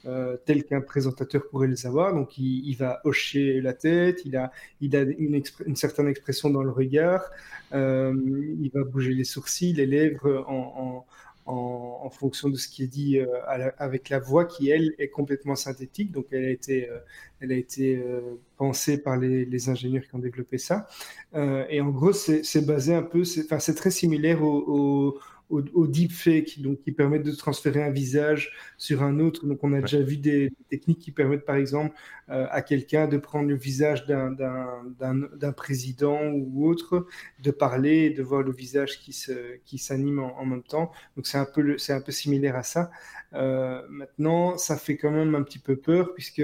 [0.05, 2.13] euh, tel qu'un présentateur pourrait les avoir.
[2.13, 5.41] Donc, il, va hocher la tête, il a, il a une,
[5.75, 7.23] certaine expression dans le regard,
[7.73, 8.13] euh,
[8.61, 11.03] il va bouger les sourcils, les lèvres en,
[11.45, 13.27] en, fonction de ce qui est dit euh,
[13.77, 16.11] avec la voix qui, elle, est complètement synthétique.
[16.11, 16.89] Donc, elle a été,
[17.39, 18.01] elle a été
[18.57, 20.87] pensée par les, ingénieurs qui ont développé ça.
[21.33, 27.23] et en gros, c'est basé un peu, c'est très similaire au, deepfake, donc qui permettent
[27.23, 29.45] de transférer un visage sur un autre.
[29.45, 31.95] Donc, on a déjà vu des, techniques qui permettent, par exemple,
[32.29, 37.07] euh, à quelqu'un de prendre le visage d'un président ou autre,
[37.41, 40.91] de parler et de voir le visage qui s'anime qui en, en, même temps.
[41.15, 42.89] Donc, c'est un, peu un peu similaire à ça.
[43.33, 46.43] Euh, maintenant, ça fait quand même un petit peu peur, puisque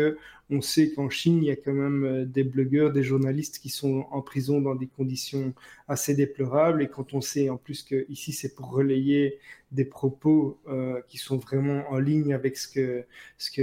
[0.50, 3.70] on sait qu'en Chine, il y a quand même euh, des blogueurs, des journalistes qui
[3.70, 5.54] sont en prison dans des conditions
[5.88, 6.82] assez déplorables.
[6.82, 9.40] Et quand on sait en plus que ici, c'est pour relayer
[9.72, 13.06] des propos euh, qui sont vraiment en ligne avec ce que,
[13.38, 13.62] ce que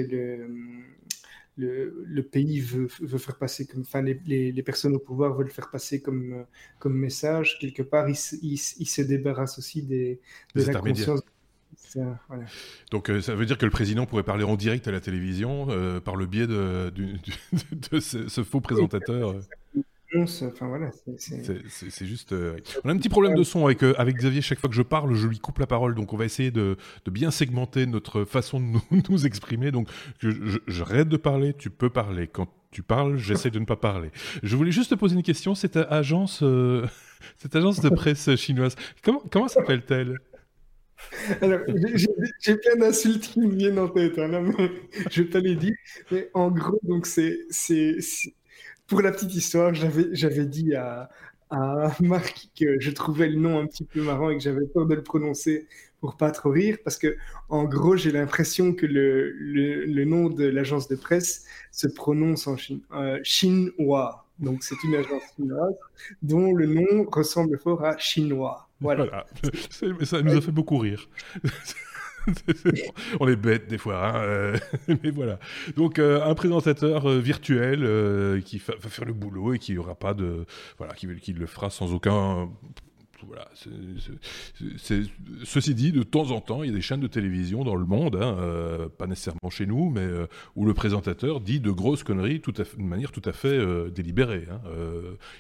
[1.57, 5.51] le, le, pays veut, veut, faire passer comme, enfin, les, les, personnes au pouvoir veulent
[5.51, 6.45] faire passer comme,
[6.79, 10.21] comme message, quelque part, ils, se débarrassent aussi des,
[10.55, 11.23] de la conscience
[12.91, 15.67] donc euh, ça veue dire que le président pourrait parler en direct à la télévision
[15.71, 16.93] euh, par le biais de,
[17.91, 19.35] de, ce, faux présentateur.
[20.15, 22.33] Enfin, voilà, c'est juste.
[22.33, 24.41] Euh, on a un petit problème de son avec, avec Xavier.
[24.41, 25.95] Chaque fois que je parle, je lui coupe la parole.
[25.95, 29.73] Donc, on va essayer de, de bien segmenter notre façon de nous, nous exprimer.
[29.73, 29.89] Donc,
[30.67, 32.29] j'arrête de parler, tu peux parler.
[32.29, 34.11] Quand tu parles, j'essaie de ne pas parler.
[34.43, 35.55] Je voulais juste te poser une question.
[35.55, 36.43] Cette agence,
[37.39, 40.19] cette agence de presse chinoise, comment, comment s'appelle-t-elle?
[42.41, 44.31] J'ai plein d'insultes qui me viennent en tête, hein,
[45.11, 45.75] je vais pas les dire.
[46.11, 47.47] Mais en gros, donc c'est,
[48.87, 51.11] pour la petite histoire, j'avais, dit à,
[52.01, 54.95] Marc que je trouvais le nom un petit peu marrant et que j'avais peur de
[54.95, 55.67] le prononcer
[56.01, 57.17] pour pas trop rire, parce que
[57.49, 62.57] en gros, j'ai l'impression que le, le, nom de l'agence de presse se prononce en
[62.57, 64.27] chine, euh, chinois.
[64.39, 65.75] Donc, c'est une agence chinoise
[66.23, 68.66] dont le nom ressemble fort à chinois.
[68.81, 69.27] Voilà.
[69.71, 71.09] Ça nous a fait beaucoup rire.
[73.21, 74.59] on est bête des fois, hein, euh,
[74.89, 75.39] mais voilà.
[75.77, 80.15] Donc euh, un présentateur euh, virtuel qui va faire le boulot et qui aura pas
[80.15, 80.45] de,
[80.79, 82.49] voilà, qui, qui le fera sans aucun
[83.25, 83.49] voilà,
[85.45, 87.87] ceci dit, de temps en temps, il y a des chaînes de télévision dans le
[87.87, 92.03] monde, hein, euh, pas nécessairement chez nous, mais euh, où le présentateur dit de grosses
[92.03, 94.47] conneries de manière tout à fait euh, délibérée.
[94.51, 94.61] Hein.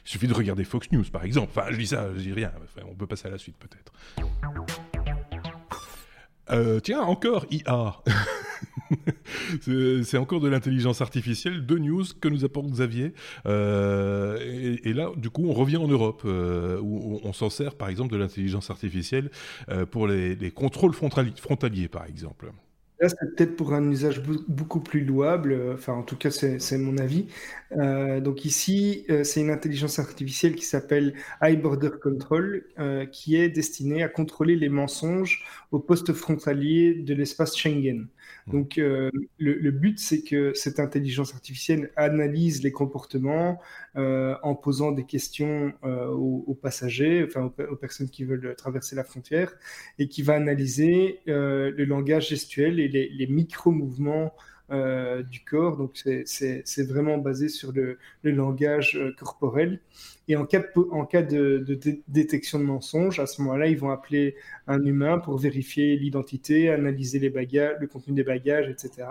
[0.04, 1.52] il suffit de regarder Fox News, par exemple.
[1.54, 2.52] Enfin, je dis ça, je dis rien.
[2.88, 3.92] on peut passer à la suite, peut-être.
[6.82, 8.02] Tiens, encore IA.
[10.02, 13.12] c'est encore de l'intelligence artificielle, deux news que nous apporte Xavier.
[13.46, 14.38] Euh,
[14.82, 18.12] et, là, du coup, on revient en Europe, euh, où on, s'en sert, par exemple,
[18.12, 19.30] de l'intelligence artificielle
[19.70, 22.50] euh, pour les, les contrôles frontaliers, par exemple.
[22.98, 26.78] Là, c'est peut-être pour un usage beaucoup plus louable, euh, enfin en tout cas c'est
[26.78, 27.26] mon avis.
[27.72, 32.64] Euh, donc ici, euh, c'est une intelligence artificielle qui s'appelle High Border Control,
[33.12, 38.08] qui est destinée à contrôler les mensonges au poste frontalier de l'espace Schengen.
[38.46, 38.52] Mmh.
[38.52, 43.60] Donc le, but, c'est que cette intelligence artificielle analyse les comportements
[43.94, 49.52] en posant des questions aux, passagers, enfin aux, personnes qui veulent traverser la frontière,
[49.98, 54.34] et qui va analyser le langage gestuel et les, micro-mouvements
[54.72, 55.76] euh, du corps.
[55.76, 59.80] Donc, c'est vraiment basé sur le, langage euh, corporel.
[60.26, 61.64] Et en cas en cas de,
[62.08, 64.34] détection de mensonge, à ce moment-là, ils vont appeler
[64.66, 69.08] un humain pour vérifier l'identité, analyser les bagages, le contenu des bagages, etc.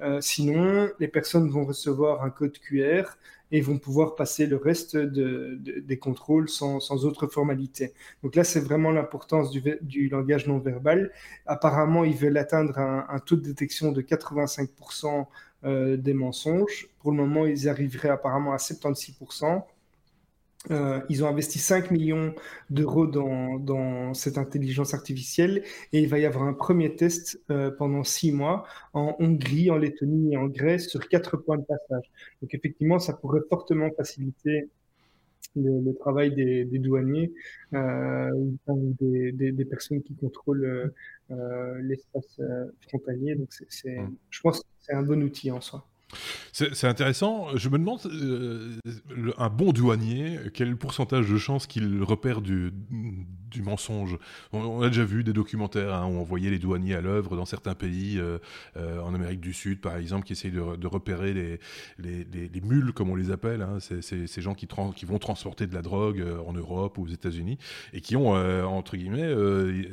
[0.00, 3.16] Euh, sinon, les personnes vont recevoir un code QR
[3.52, 7.92] et vont pouvoir passer le reste des contrôles sans, sans, autre formalité.
[8.22, 11.12] Donc là, c'est vraiment l'importance du, langage non verbal.
[11.46, 15.26] Apparemment, ils veulent atteindre un, taux de détection de 85%
[15.64, 16.88] euh, des mensonges.
[17.00, 19.62] Pour le moment, ils arriveraient apparemment à 76%.
[20.70, 22.34] Euh, ils ont investi 5 millions
[22.70, 27.70] d'euros dans, dans, cette intelligence artificielle et il va y avoir un premier test euh,
[27.70, 32.04] pendant 6 mois en Hongrie, en Lettonie et en Grèce sur 4 points de passage.
[32.40, 34.68] Donc effectivement, ça pourrait fortement faciliter
[35.56, 37.32] le, travail des, des douaniers
[37.74, 38.30] euh,
[39.00, 40.92] des, des, des, personnes qui contrôlent
[41.30, 42.40] euh, l'espace
[42.88, 43.34] frontalier.
[43.34, 44.14] Donc c'est, mmh.
[44.30, 45.84] je pense que c'est un bon outil en soi.
[46.52, 47.56] C'est intéressant.
[47.56, 48.76] Je me demande, euh,
[49.38, 52.72] un bon douanier, quel pourcentage de chances qu'il repère du,
[53.62, 54.18] mensonge?
[54.52, 57.46] On, a déjà vu des documentaires hein, où on voyait les douaniers à l'œuvre dans
[57.46, 58.38] certains pays, euh,
[58.76, 61.58] euh, en Amérique du Sud par exemple, qui essayent de, repérer les,
[61.98, 63.78] les, mules, comme on les appelle, hein.
[63.80, 67.56] ces gens qui, qui, vont transporter de la drogue en Europe ou aux États-Unis,
[67.94, 68.34] et qui ont,
[68.66, 69.34] entre guillemets,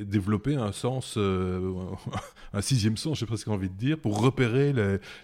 [0.04, 1.18] développé un sens,
[2.54, 4.74] un sixième sens, j'ai presque envie de dire, pour repérer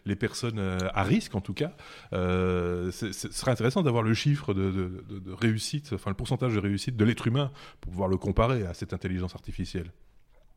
[0.05, 0.59] les, personnes
[0.93, 1.71] à risque en tout cas.
[2.13, 5.03] Euh, ce serait intéressant d'avoir le chiffre de,
[5.39, 8.93] réussite, enfin le pourcentage de réussite de l'être humain pour pouvoir le comparer à cette
[8.93, 9.91] intelligence artificielle.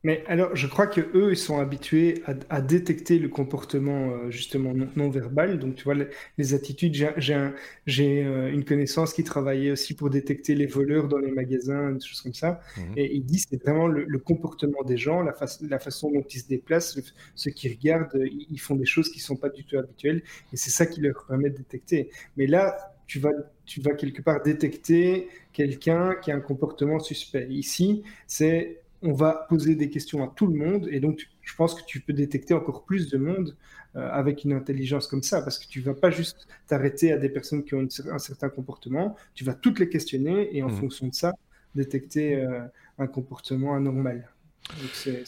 [0.04, 4.72] Mais alors, je crois que eux, ils sont habitués à, détecter le comportement euh, justement
[4.72, 5.58] non, verbal.
[5.58, 5.94] Donc, tu vois,
[6.36, 6.94] les, attitudes.
[7.16, 12.04] J'ai euh, une connaissance qui travaillait aussi pour détecter les voleurs dans les magasins, des
[12.04, 12.60] choses comme ça.
[12.76, 12.92] Mhm.
[12.96, 15.34] Et il dit c'est vraiment le, comportement des gens, la,
[15.68, 16.98] la, façon dont ils se déplacent,
[17.34, 20.22] ceux qui regardent, ils, font des choses qui sont pas du tout habituelles.
[20.52, 22.10] Et c'est ça qui leur permet de détecter.
[22.36, 22.76] Mais là,
[23.08, 23.32] tu vas,
[23.64, 27.48] tu vas quelque part détecter quelqu'un qui a un comportement suspect.
[27.50, 31.74] Ici, c'est on va poser des questions à tout le monde et donc je pense
[31.74, 33.56] que tu peux détecter encore plus de monde
[33.96, 37.28] euh, avec une intelligence comme ça parce que tu vas pas juste t'arrêter à des
[37.28, 40.80] personnes qui ont un certain comportement, tu vas toutes les questionner et en mmh.
[40.80, 41.32] fonction de ça
[41.74, 42.60] détecter euh,
[42.98, 44.28] un comportement anormal.
[44.68, 45.24] Donc c'est,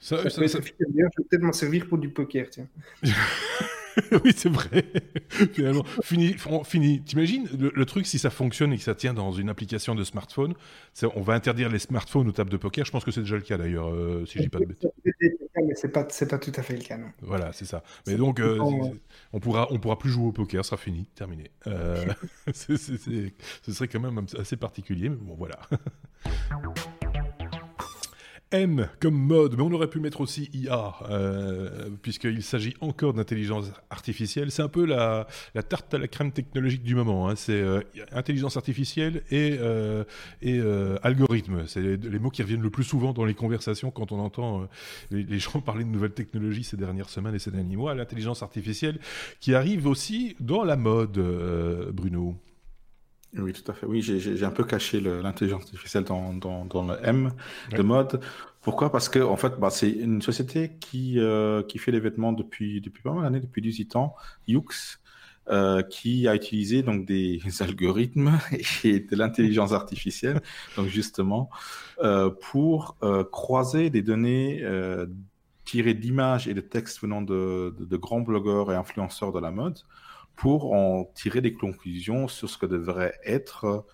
[0.00, 2.68] ça, ça, ça, Je vais peut-être m'en servir pour du poker, tiens.
[4.24, 4.84] oui, c'est vrai.
[5.52, 6.36] Finalement, fini.
[6.64, 7.02] fini.
[7.02, 10.54] T'imagines le, truc si ça fonctionne et que ça tient dans une application de smartphone,
[11.14, 12.84] on va interdire les smartphones aux tables de poker.
[12.84, 14.90] Je pense que c'est déjà le cas d'ailleurs, euh, si je dis pas de bêtises.
[15.76, 17.08] C'est pas, c'est pas tout à fait le cas, non.
[17.22, 17.82] Voilà, c'est ça.
[18.06, 18.58] Mais donc, euh,
[19.32, 21.50] on pourra, on pourra plus jouer au poker, ce sera fini, terminé.
[21.66, 22.04] Euh,
[22.52, 25.58] ce serait quand même assez particulier, mais bon, voilà.
[28.54, 33.72] M comme mode, mais on aurait pu mettre aussi IA, euh, puisqu'il s'agit encore d'intelligence
[33.90, 34.52] artificielle.
[34.52, 35.26] C'est un peu la,
[35.68, 37.28] tarte à la crème technologique du moment.
[37.28, 37.34] Hein.
[37.34, 37.80] C'est euh,
[38.12, 40.04] intelligence artificielle et, euh,
[40.40, 40.60] et
[41.02, 41.66] algorithme.
[41.66, 44.68] C'est les mots qui reviennent le plus souvent dans les conversations quand on entend
[45.10, 47.94] les, les, gens parler de nouvelles technologies ces dernières semaines et ces derniers mois.
[47.94, 49.00] L'intelligence artificielle
[49.40, 51.18] qui arrive aussi dans la mode,
[51.92, 52.36] Bruno.
[53.36, 53.86] Oui, tout à fait.
[53.86, 57.32] Oui, j'ai un peu caché l'intelligence artificielle dans, dans, dans, le M
[57.72, 58.20] de mode.
[58.60, 58.92] Pourquoi?
[58.92, 62.80] Parce que en fait, bah, c'est une société qui, euh, qui fait les vêtements depuis,
[62.80, 64.14] depuis pas mal d'années, depuis 18 ans,
[64.46, 65.00] Yux,
[65.50, 68.38] euh, qui a utilisé donc des algorithmes
[68.84, 70.40] et de l'intelligence artificielle,
[70.76, 71.50] donc justement,
[72.02, 72.96] euh, pour
[73.32, 74.64] croiser des données
[75.64, 79.50] tirées d'images et de textes venant de, de, de, grands blogueurs et influenceurs de la
[79.50, 79.78] mode
[80.36, 83.84] pour en tirer des conclusions sur ce que devrait être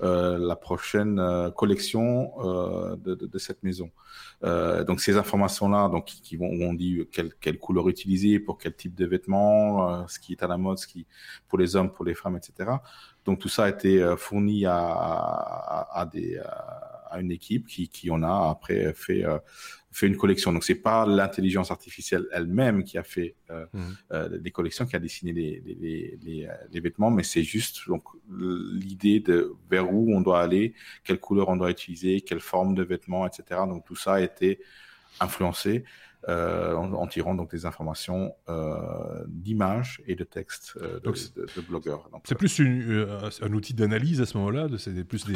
[0.00, 3.90] euh, la prochaine euh, collection euh, de, de, de, cette maison.
[4.44, 8.58] Euh, donc ces informations-là, donc qui, vont, où on dit quelle, quelle, couleur utiliser pour
[8.58, 11.06] quel type de vêtements, euh, ce qui est à la mode, ce qui
[11.48, 12.70] pour les hommes, pour les femmes, etc.
[13.24, 16.40] Donc tout ça a été fourni à, à, à des
[17.12, 19.24] une équipe qui, qui en a après fait
[19.90, 20.52] fait une collection.
[20.52, 23.80] Donc c'est pas l'intelligence artificielle elle-même qui a fait euh, mmh.
[24.12, 27.88] euh, des collections, qui a dessiné les, les, les, euh, les vêtements, mais c'est juste
[27.88, 32.74] donc l'idée de vers où on doit aller, quelle couleur on doit utiliser, quelle forme
[32.74, 33.62] de vêtements, etc.
[33.66, 34.60] Donc tout ça a été
[35.20, 35.84] influencé.
[36.28, 42.10] Euh, en, tirant donc des informations euh, d'images et de textes euh, de, de, blogueurs.
[42.24, 43.06] C'est plus une,
[43.40, 45.34] un outil d'analyse à ce moment-là, c'est plus des,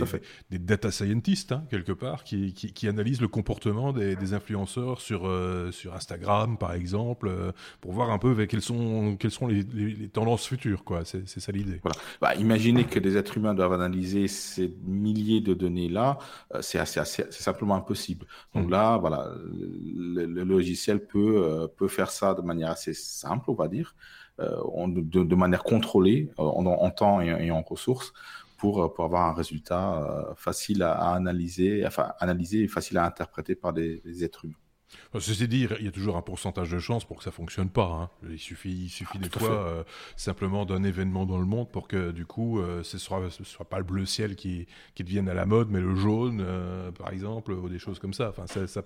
[0.50, 5.00] des, data scientists, hein, quelque part, qui, qui, qui, analysent le comportement des, des influenceurs
[5.00, 5.22] sur,
[5.70, 7.33] sur Instagram, par exemple,
[7.81, 10.85] pour voir un peu quelles sont, quelles sont les, les, tendances futures.
[11.05, 11.81] C'est ça l'idée.
[11.83, 11.96] Voilà.
[12.20, 16.18] Bah, imaginez que des êtres humains doivent analyser ces milliers de données-là,
[16.61, 18.26] c'est simplement impossible.
[18.55, 18.70] Donc mmh.
[18.70, 23.54] là, voilà, le, le logiciel peut, euh, peut faire ça de manière assez simple, on
[23.54, 23.94] va dire,
[24.40, 28.12] euh, de, manière contrôlée euh, en, temps et, en ressources
[28.58, 34.24] pour, avoir un résultat facile à, analyser, enfin analyser et facile à interpréter par des
[34.24, 34.54] êtres humains.
[35.18, 37.85] Ceci dit, il y a toujours un pourcentage de chance pour que ça fonctionne pas.
[37.87, 38.11] Hein.
[38.31, 39.85] Il suffit, il suffit des fois euh,
[40.16, 43.68] simplement d'un événement dans le monde pour que du coup, euh, ce soit, ce soit
[43.68, 47.11] pas le bleu ciel qui, qui devienne à la mode, mais le jaune, euh, par
[47.11, 48.31] exemple, ou des choses comme ça.
[48.31, 48.83] Enfin, ça, ça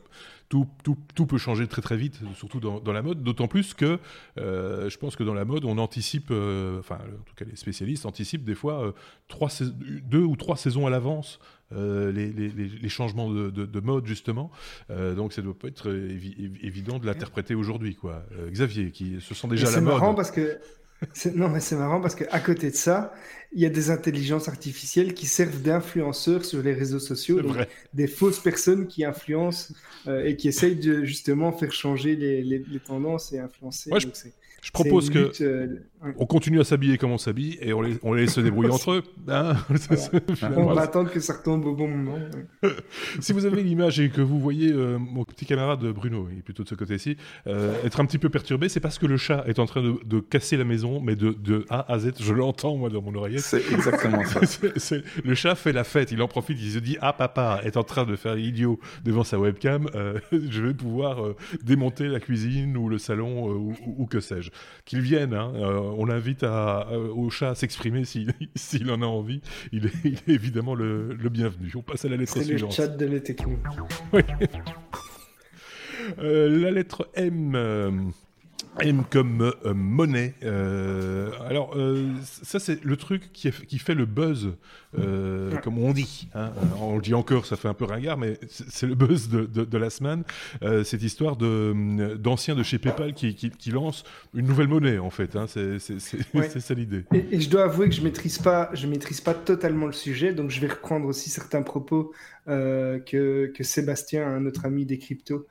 [0.49, 3.23] tout, tout, tout, peut changer très très vite, surtout dans, dans la mode.
[3.23, 3.99] D'autant plus que
[4.37, 8.45] je pense que dans la mode, on anticipe, enfin, en tout cas les spécialistes anticipent
[8.45, 8.95] des fois
[9.29, 11.39] trois, deux ou trois saisons à l'avance
[11.73, 14.51] euh, les, les, les, changements de, de, de, mode justement.
[14.91, 18.25] Euh, donc ça ne doit pas être évident de l'interpréter aujourd'hui, quoi.
[18.33, 19.95] Euh, Xavier, qui se sent déjà la mode.
[19.95, 20.59] C'est marrant parce que
[21.35, 23.13] Non, mais c'est marrant parce qu'à côté de ça,
[23.53, 27.41] il y a des intelligences artificielles qui servent d'influenceurs sur les réseaux sociaux,
[27.93, 29.75] des fausses personnes qui influencent
[30.07, 33.91] euh, et qui essayent de justement faire changer les, tendances et influencer.
[34.63, 35.79] Je propose que euh,
[36.19, 38.93] on continue à s'habiller comme on s'habille et on les, on laisse se débrouiller entre
[38.93, 39.03] eux.
[39.29, 39.55] Hein.
[40.57, 42.19] on va attendre que ça retombe au bon moment.
[43.21, 46.43] si vous avez l'image et que vous voyez euh, mon petit camarade Bruno, il est
[46.43, 49.45] plutôt de ce côté-ci, euh, être un petit peu perturbé, c'est parce que le chat
[49.47, 52.77] est en train de, casser la maison, mais de, de, A à Z, je l'entends
[52.77, 53.41] moi dans mon oreillette.
[53.41, 54.41] C'est exactement ça.
[55.25, 57.85] le chat fait la fête, il en profite, il se dit ah papa est en
[57.85, 59.89] train de faire l'idiot devant sa webcam,
[60.33, 61.19] je vais pouvoir
[61.63, 64.51] démonter la cuisine ou le salon ou, ou que sais-je
[64.85, 65.35] qu'il vienne.
[65.35, 65.53] Hein.
[65.87, 68.05] Euh, on l'invite au chat à s'exprimer
[68.55, 69.41] s'il en a envie.
[69.73, 71.73] Il est, évidemment le, bienvenu.
[71.77, 72.73] On passe à la lettre suivante.
[72.73, 73.37] C'est le chat de l'été.
[76.19, 78.13] Euh, la lettre M.
[78.81, 80.35] Euh, M comme euh, monnaie.
[80.43, 84.55] Euh, alors, euh, ça, c'est le truc qui, qui, fait le buzz,
[85.63, 86.29] comme on dit.
[86.35, 86.51] Hein.
[86.81, 89.79] On le dit encore, ça fait un peu ringard, mais c'est le buzz de, de,
[89.79, 90.25] la semaine.
[90.85, 95.37] cette histoire d'anciens de, chez PayPal qui, qui, lancent une nouvelle monnaie, en fait.
[95.37, 95.47] Hein.
[95.47, 95.79] C'est
[96.61, 97.05] ça l'idée.
[97.13, 100.33] Et, je dois avouer que je ne maîtrise, pas, je maîtrise pas totalement le sujet,
[100.33, 102.13] donc je vais reprendre aussi certains propos
[102.47, 105.47] que, que, Sébastien, notre ami des cryptos,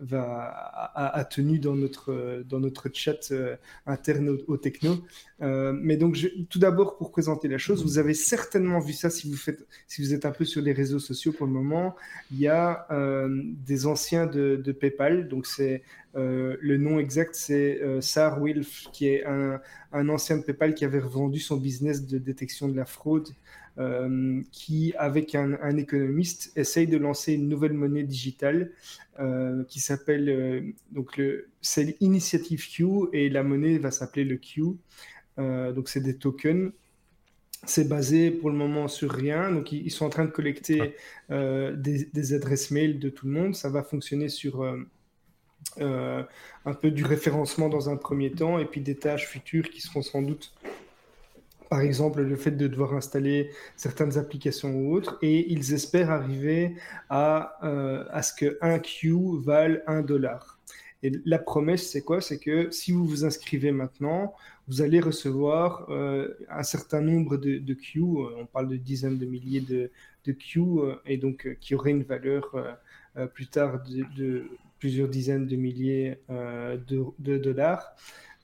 [0.00, 4.96] va, a, a, tenu dans notre, dans notre chat euh, interne au, techno.
[5.42, 9.10] Euh, mais donc, je, tout d'abord, pour présenter la chose, vous avez certainement vu ça
[9.10, 11.94] si vous, faites, si vous êtes un peu sur les réseaux sociaux pour le moment.
[12.30, 15.82] Il y a euh, des anciens de, de PayPal, donc c'est
[16.16, 19.60] le nom exact, c'est Sar Wilf, qui est un,
[19.92, 23.30] un, ancien de PayPal qui avait revendu son business de détection de la fraude
[23.76, 28.70] euh, qui, avec un, économiste, essaye de lancer une nouvelle monnaie digitale
[29.18, 30.60] euh, qui s'appelle euh,
[30.92, 34.76] donc le c'est l'initiative Q et la monnaie va s'appeler le Q.
[35.38, 36.70] donc c'est des tokens.
[37.66, 39.50] C'est basé pour le moment sur rien.
[39.50, 40.94] Donc ils, sont en train de collecter
[41.30, 43.54] des, des, adresses mail de tout le monde.
[43.56, 44.62] Ça va fonctionner sur
[45.80, 50.02] un peu du référencement dans un premier temps et puis des tâches futures qui seront
[50.02, 50.52] sans doute
[51.74, 56.76] par exemple le fait de devoir installer certaines applications ou autres, et ils espèrent arriver
[57.10, 60.60] à, euh, à ce que 1 Q vale 1 dollar.
[61.02, 62.20] Et la promesse, c'est quoi?
[62.20, 64.34] C'est que si vous vous inscrivez maintenant,
[64.68, 69.18] vous allez recevoir euh, un certain nombre de, de, Q, euh, on parle de dizaines
[69.18, 69.90] de milliers de,
[70.26, 70.60] de Q,
[71.06, 72.54] et donc qui auraient une valeur
[73.34, 73.82] plus tard
[74.16, 74.44] de,
[74.78, 77.96] plusieurs dizaines de milliers de, dollars.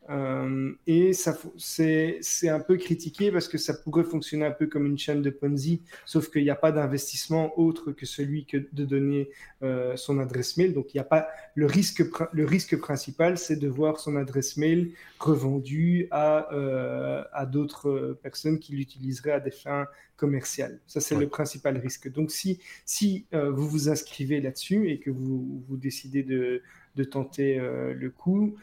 [0.09, 4.87] Euh, et ça, c'est, un peu critiqué parce que ça pourrait fonctionner un peu comme
[4.87, 8.85] une chaîne de Ponzi, sauf qu'il n'y a pas d'investissement autre que celui que de
[8.85, 9.31] donner
[9.63, 10.73] euh, son adresse mail.
[10.73, 12.03] Donc il n'y a pas le risque.
[12.33, 18.59] Le risque principal, c'est de voir son adresse mail revendue à, euh, à d'autres personnes
[18.59, 19.87] qui l'utiliseraient à des fins
[20.17, 20.81] commerciales.
[20.87, 22.11] Ça, c'est le principal risque.
[22.13, 26.63] Donc si, si vous vous inscrivez là-dessus et que vous, vous décidez de,
[26.97, 28.55] de tenter le coup,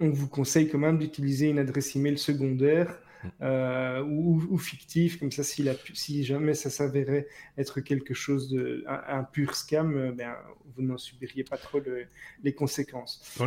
[0.00, 3.28] on vous conseille quand même d'utiliser une adresse email secondaire mm.
[3.42, 9.22] euh, ou, fictive, comme ça, si, si jamais ça s'avérait être quelque chose de un,
[9.24, 10.34] pur scam, euh, ben,
[10.76, 11.80] vous n'en subiriez pas trop
[12.42, 13.38] les conséquences.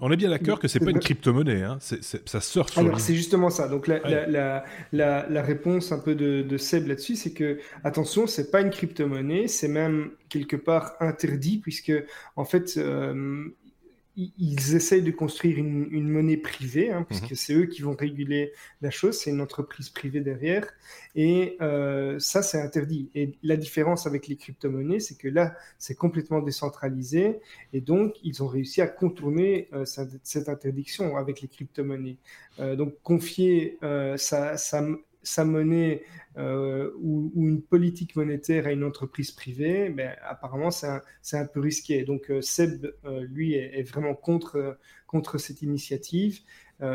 [0.00, 1.78] On, est bien d'accord que c'est pas une crypto-monnaie, hein.
[1.80, 2.80] ça sort sur.
[2.80, 3.68] Alors c'est justement ça.
[3.68, 8.70] Donc la, la, réponse un peu de, Seb là-dessus, c'est que attention, c'est pas une
[8.70, 11.92] crypto-monnaie, c'est même quelque part interdit puisque
[12.36, 13.54] en fait euh,
[14.16, 17.36] ils essayent de construire une, monnaie privée, hein, puisque mhm.
[17.36, 20.68] c'est eux qui vont réguler la chose, c'est une entreprise privée derrière,
[21.14, 23.08] et euh, ça c'est interdit.
[23.14, 27.40] Et la différence avec les crypto-monnaies, c'est que là c'est complètement décentralisé,
[27.72, 32.18] et donc ils ont réussi à contourner euh, cette, interdiction avec les crypto-monnaies.
[32.60, 33.78] Euh, donc confier
[34.16, 34.86] sa, sa
[35.44, 36.02] monnaie
[36.38, 41.60] euh, ou, une politique monétaire à une entreprise privée, ben, apparemment, c'est un, un, peu
[41.60, 42.04] risqué.
[42.04, 46.40] Donc, euh, Seb, euh, lui, est, vraiment contre, contre cette initiative.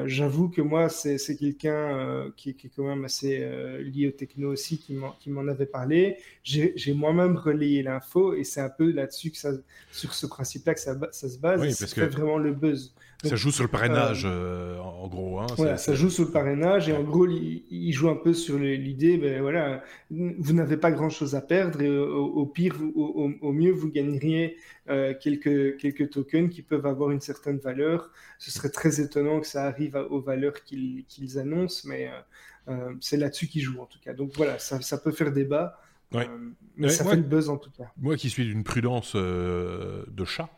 [0.05, 3.39] J'avoue que moi, c'est quelqu'un qui, qui, est quand même assez
[3.79, 6.17] lié au techno aussi, qui m'en avait parlé.
[6.43, 9.51] J'ai moi-même relayé l'info et c'est un peu là-dessus que ça,
[9.91, 11.61] sur ce principe-là que ça, ça, se base.
[11.61, 12.01] Oui, parce que...
[12.01, 15.39] fait vraiment le buzz ça joue sur le parrainage, euh, euh, en gros.
[15.39, 19.17] Hein, ça joue sur le parrainage et en gros, il, joue un peu sur l'idée,
[19.17, 24.57] ben voilà, vous n'avez pas grand-chose à perdre et au, pire, au, mieux, vous gagneriez
[24.89, 28.11] euh, quelques, quelques tokens qui peuvent avoir une certaine valeur.
[28.39, 32.09] Ce serait très étonnant que ça arrive aux valeurs qu'ils annoncent, mais
[32.99, 34.13] c'est là-dessus qu'ils jouent en tout cas.
[34.13, 35.79] Donc voilà, ça, ça peut faire débat.
[36.75, 37.91] mais ça fait le buzz en tout cas.
[37.97, 40.49] Moi qui suis d'une prudence de chat.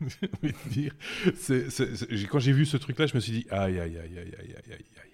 [0.66, 0.94] dire,
[2.30, 4.72] quand j'ai vu ce truc-là, je me suis dit aïe aïe aïe aïe aïe aïe
[4.72, 5.09] aïe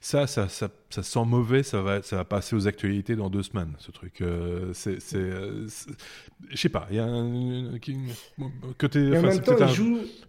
[0.00, 3.42] ça, ça, ça, ça, sent mauvais, ça va, ça va passer aux actualités dans deux
[3.42, 4.20] semaines, ce truc.
[4.20, 5.66] Euh, c'est, euh,
[6.48, 7.78] je sais pas, il y a un,
[8.78, 9.16] côté.
[9.16, 9.56] en même temps,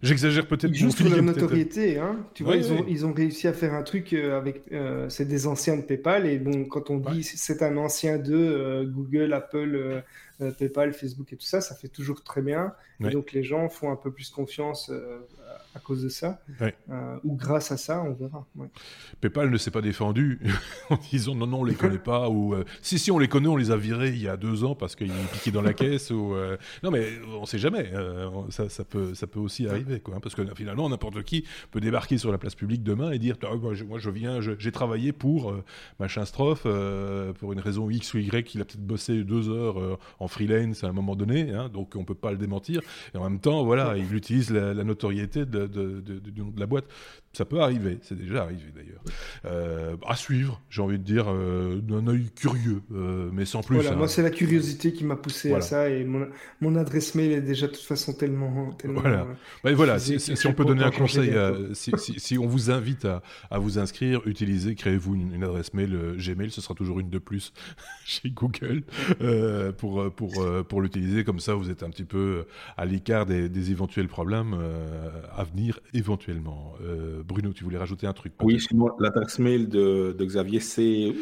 [0.02, 0.70] J'exagère peut-être.
[0.70, 2.18] Ils jouent sur la notoriété, hein.
[2.34, 4.62] Tu vois, ils, ont, ils ont réussi à faire un truc euh, avec.
[5.08, 9.32] c'est des anciens de PayPal, et bon, quand on dit c'est un ancien de Google,
[9.32, 10.02] Apple.
[10.58, 12.74] PayPal, Facebook et tout ça, ça fait toujours très bien.
[13.00, 14.90] Et donc les gens font un peu plus confiance
[15.74, 18.46] à cause de ça, euh, ou grâce à ça, on verra.
[19.20, 20.38] PayPal ne s'est pas défendu
[20.90, 23.48] en disant non, non, on les connaît pas, ou euh, si, si, on les connaît,
[23.48, 26.10] on les a virés il y a deux ans parce qu'ils piquaient dans la caisse,
[26.10, 27.06] ou euh, non, mais
[27.40, 27.90] on sait jamais,
[28.50, 31.80] ça, ça, peut, ça peut aussi arriver, quoi, hein, parce que finalement, n'importe qui peut
[31.80, 35.54] débarquer sur la place publique demain et dire ah, moi, je, viens, j'ai travaillé pour
[35.98, 36.66] machin strophe,
[37.38, 40.88] pour une raison X ou Y, il a peut-être bossé deux heures en freelance à
[40.88, 42.80] un moment donné, hein, donc on peut pas le démentir,
[43.14, 46.86] et en même temps, voilà, il utilise la, la notoriété de de, de, la boîte.
[47.32, 49.02] Ça peut arriver, c'est déjà arrivé d'ailleurs.
[49.46, 53.76] Euh, à suivre, j'ai envie de dire, euh, d'un œil curieux, euh, mais sans plus.
[53.76, 56.28] Voilà, moi c'est la curiosité qui m'a poussé à ça et mon,
[56.60, 58.72] mon, adresse mail est déjà de toute façon tellement.
[58.72, 59.26] tellement voilà,
[59.64, 61.32] voilà si, on peut donner un conseil,
[61.72, 66.50] si, si, on vous invite à, à vous inscrire, utilisez, créez-vous une, adresse mail Gmail,
[66.50, 67.54] ce sera toujours une de plus
[68.04, 68.82] chez Google
[69.78, 71.24] pour, pour, pour l'utiliser.
[71.24, 72.44] Comme ça, vous êtes un petit peu
[72.76, 74.54] à l'écart des, des éventuels problèmes
[75.34, 76.74] à venir éventuellement.
[76.82, 81.12] Euh, Bruno, tu voulais rajouter un truc Oui, moi, l'adresse mail de, de, Xavier, c'est.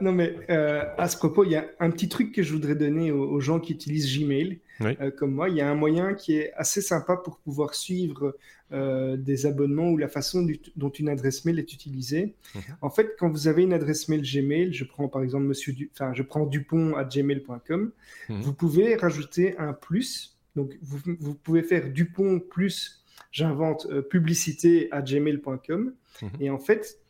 [0.00, 2.74] non, mais euh, à ce propos, il y a un petit truc que je voudrais
[2.74, 4.60] donner aux gens qui utilisent Gmail.
[4.84, 8.36] Euh, comme moi, il y a un moyen qui est assez sympa pour pouvoir suivre
[8.72, 12.34] euh, des abonnements ou la façon dont une adresse mail est utilisée.
[12.54, 12.62] Mhm.
[12.80, 16.14] En fait, quand vous avez une adresse mail Gmail, je prends par exemple Monsieur enfin,
[16.14, 17.92] je prends Dupont à gmail.com,
[18.28, 18.40] mhm.
[18.40, 20.38] vous pouvez rajouter un plus.
[20.56, 25.92] Donc, vous, pouvez faire Dupont plus, j'invente euh, publicité à gmail.com.
[26.22, 26.30] Mhm.
[26.40, 27.01] Et en fait,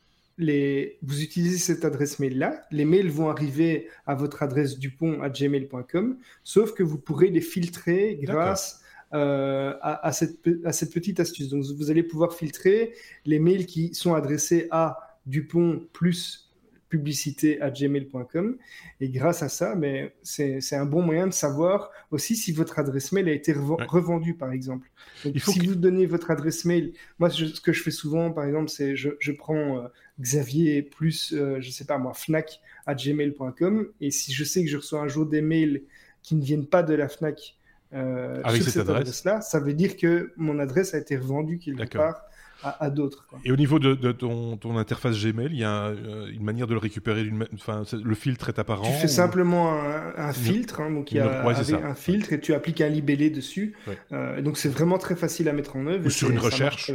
[1.02, 6.18] vous utilisez cette adresse mail-là, les mails vont arriver à votre adresse dupont à gmail.com,
[6.44, 8.82] sauf que vous pourrez les filtrer grâce
[9.14, 11.50] euh, à, cette, à, cette, petite astuce.
[11.50, 12.94] Donc, vous allez pouvoir filtrer
[13.26, 16.51] les mails qui sont adressés à dupont plus
[16.92, 18.58] publicité à gmail.com.
[19.00, 23.12] Et grâce à ça, mais c'est un bon moyen de savoir aussi si votre adresse
[23.12, 24.90] mail a été revendue, par exemple.
[25.24, 28.68] Donc, si vous donnez votre adresse mail, moi, ce que je fais souvent, par exemple,
[28.68, 29.88] c'est je, je prends euh,
[30.20, 33.88] Xavier plus, euh, je sais pas moi, Fnac à gmail.com.
[34.02, 35.80] Et si je sais que je reçois un jour des mails
[36.22, 37.56] qui ne viennent pas de la Fnac,
[37.94, 42.22] euh, sur cette, adresse-là, ça veut dire que mon adresse a été revendue quelque part
[42.62, 43.26] à, d'autres.
[43.44, 46.72] Et au niveau de, ton, ton, interface Gmail, il y a euh, une manière de
[46.72, 47.30] le récupérer.
[47.54, 48.84] Enfin, le filtre est apparent.
[48.84, 49.72] Tu fais simplement
[50.16, 53.74] un, filtre, hein, donc il y a un filtre et tu appliques un libellé dessus.
[54.12, 56.06] Euh, donc c'est vraiment très facile à mettre en œuvre.
[56.06, 56.92] Ou sur une recherche.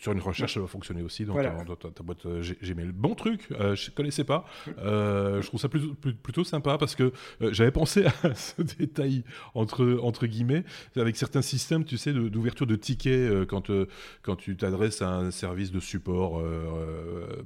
[0.00, 2.92] Sur une recherche, ça va fonctionner aussi dans, ta, boîte euh, Gmail.
[2.92, 4.44] Bon truc, euh, je ne connaissais pas.
[4.78, 9.24] Euh, je trouve ça plutôt, plutôt sympa parce que j'avais pensé à ce détail
[9.54, 10.64] entre, entre guillemets,
[10.96, 13.70] avec certains systèmes, tu sais, d'ouverture de, tickets quand,
[14.22, 16.42] quand tu t'adresses à un service de support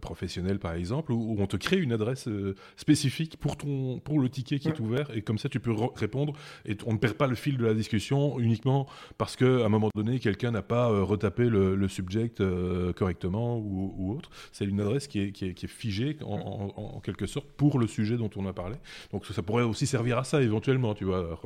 [0.01, 2.29] professionnel, par exemple, où, on te crée une adresse
[2.77, 6.35] spécifique pour, ton, pour le ticket qui est ouvert et comme ça tu peux répondre
[6.67, 8.87] et on ne perd pas le fil de la discussion uniquement
[9.19, 14.15] parce qu'à un moment donné, quelqu'un n'a pas retapé le, le subject euh, correctement ou,
[14.17, 14.31] autre.
[14.53, 18.53] C'est une adresse qui est, figée en, quelque sorte pour le sujet dont on a
[18.53, 18.77] parlé.
[19.13, 21.39] Donc ça, pourrait aussi servir à ça éventuellement, tu vois,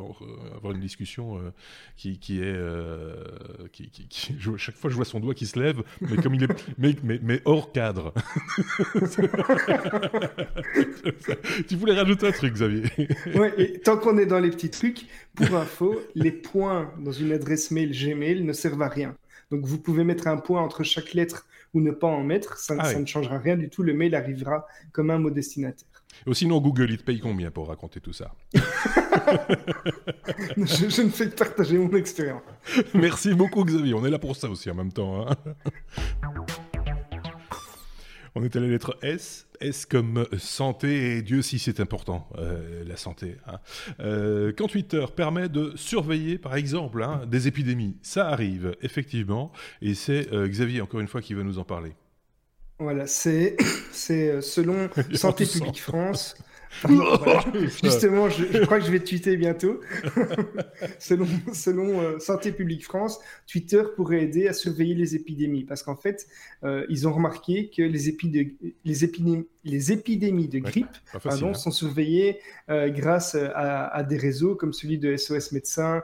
[0.55, 1.51] avoir une discussion euh,
[1.97, 2.43] qui, est...
[2.43, 3.15] Euh,
[4.57, 6.69] chaque fois je vois son doigt qui se lève, mais comme il est...
[6.79, 8.13] mais, mais, mais hors cadre.
[11.69, 12.85] tu voulais rajouter un truc, Xavier
[13.35, 17.71] Ouais, tant qu'on est dans les petits trucs, pour info, les points dans une adresse
[17.71, 19.15] mail Gmail ne servent à rien.
[19.51, 22.75] Donc vous pouvez mettre un point entre chaque lettre ou ne pas en mettre, ça,
[22.79, 25.89] ah ne changera rien du tout, le mail arrivera comme un mot destinataire.
[26.27, 28.33] Ou sinon, Google, il te paye combien pour raconter tout ça?
[30.57, 32.43] Je, ne fais que partager mon expérience.
[32.95, 33.95] Merci beaucoup, Xavier.
[33.95, 35.29] On est là pour ça aussi en même temps.
[35.29, 35.37] Hein.
[38.39, 39.47] On est à la lettre S.
[39.63, 43.39] S comme santé, et Dieu si c'est important, euh, la santé.
[43.47, 43.61] Hein.
[44.01, 49.95] Euh, quand Twitter permet de surveiller, par exemple, hein, des épidémies, ça arrive, effectivement, et
[49.95, 51.95] c'est euh, Xavier, encore une fois, qui va nous en parler.
[52.79, 53.57] Voilà, c'est
[53.93, 56.37] selon Santé publique France,
[57.83, 59.81] Justement, je, crois que je vais tweeter bientôt.
[60.99, 65.97] selon selon euh, Santé publique France, Twitter pourrait aider à surveiller les épidémies parce qu'en
[65.97, 66.27] fait,
[66.65, 68.17] euh, ils ont remarqué que les,
[68.85, 69.05] les,
[69.65, 70.87] les épidémies de grippe
[71.25, 71.55] hein.
[71.55, 76.01] sont surveillées grâce à, des réseaux comme celui de SOS Médecins, euh,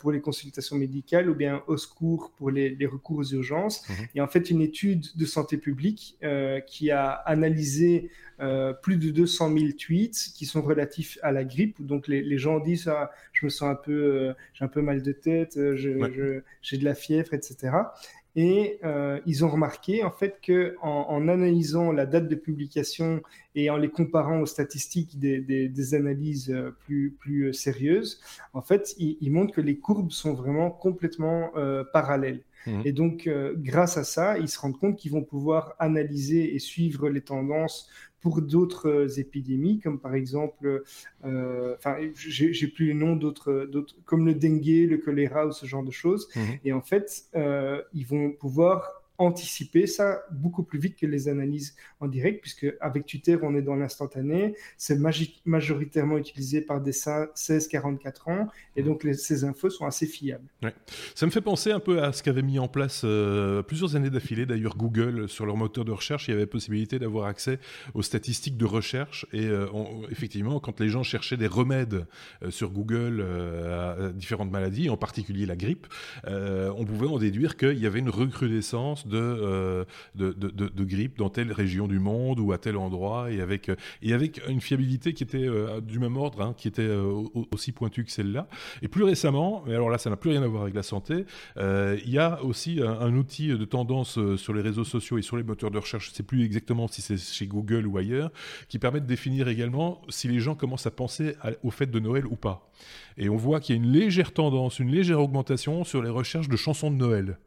[0.00, 3.88] pour les consultations médicales ou bien au secours pour les, recours aux urgences.
[3.88, 4.06] Mhm.
[4.14, 8.10] Et en fait, une étude de santé publique euh, qui a analysé
[8.40, 11.84] euh, plus de 200 000 tweets qui sont relatifs à la grippe.
[11.84, 15.12] Donc les, gens disent ah, je me sens un peu, j'ai un peu mal de
[15.12, 17.70] tête, j'ai de la fièvre, etc.
[18.34, 23.22] Et euh, ils ont remarqué en fait que en, analysant la date de publication
[23.54, 28.20] et en les comparant aux statistiques des, analyses euh, plus, plus euh, sérieuses,
[28.54, 31.52] en fait, ils, montrent que les courbes sont vraiment complètement
[31.92, 32.42] parallèles.
[32.66, 32.80] Mmh.
[32.84, 37.08] Et donc, grâce à ça, ils se rendent compte qu'ils vont pouvoir analyser et suivre
[37.08, 37.88] les tendances
[38.22, 40.84] pour d'autres euh, épidémies, comme par exemple,
[41.24, 43.68] euh, enfin, j'ai plus les noms d'autres,
[44.06, 46.28] comme le dengue, le choléra ou ce genre de choses.
[46.36, 46.58] Mhm.
[46.64, 51.74] Et en fait, euh, ils vont pouvoir anticiper ça beaucoup plus vite que les analyses
[52.00, 54.54] en direct, puisque avec Twitter, on est dans l'instantané.
[54.76, 54.98] C'est
[55.44, 60.46] majoritairement utilisé par des 16-44 ans, et donc ces infos sont assez fiables.
[61.14, 64.10] Ça me fait penser un peu à ce qu'avait mis en place euh, plusieurs années
[64.10, 67.58] d'affilée, d'ailleurs Google, sur leur moteur de recherche, il y avait possibilité d'avoir accès
[67.94, 69.66] aux statistiques de recherche, et euh,
[70.10, 72.06] effectivement, quand les gens cherchaient des remèdes
[72.42, 75.86] euh, sur Google à différentes maladies, en particulier la grippe,
[76.26, 79.84] on pouvait en déduire qu'il y avait une recrudescence euh,
[80.14, 84.12] de, grippe dans telle région du monde ou à tel endroit, et avec, euh, et
[84.12, 86.90] avec une fiabilité qui était euh, du même ordre, hein, qui était
[87.50, 88.48] aussi pointue que celle-là.
[88.82, 91.24] Et plus récemment, mais alors là, ça n'a plus rien à voir avec la santé,
[91.56, 95.42] il y a aussi un, outil de tendance sur les réseaux sociaux et sur les
[95.42, 98.30] moteurs de recherche, je ne sais plus exactement si c'est chez Google ou ailleurs,
[98.68, 102.26] qui permet de définir également si les gens commencent à penser au fait de Noël
[102.26, 102.70] ou pas.
[103.16, 106.48] Et on voit qu'il y a une légère tendance, une légère augmentation sur les recherches
[106.48, 107.38] de chansons de Noël.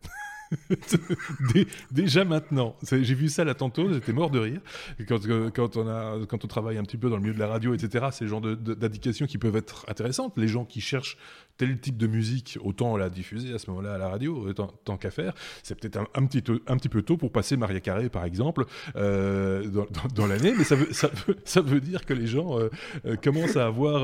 [1.91, 2.75] Déjà maintenant.
[2.89, 4.61] J'ai vu ça là tantôt, j'étais mort de rire.
[5.07, 7.39] Quand, euh, quand, on a, quand on travaille un petit peu dans le milieu de
[7.39, 10.33] la radio, etc., c'est le genre d'indications qui peuvent être intéressantes.
[10.37, 11.17] Les gens qui cherchent
[11.57, 15.11] tel type de musique, autant la diffuser à ce moment-là à la radio, tant, qu'à
[15.11, 15.33] faire.
[15.63, 19.67] C'est peut-être un, petit, un petit peu tôt pour passer Maria Carré, par exemple, euh,
[20.15, 23.57] dans, l'année, mais ça veut, ça, veut, ça veut, dire que les gens euh, commencent
[23.57, 24.03] à avoir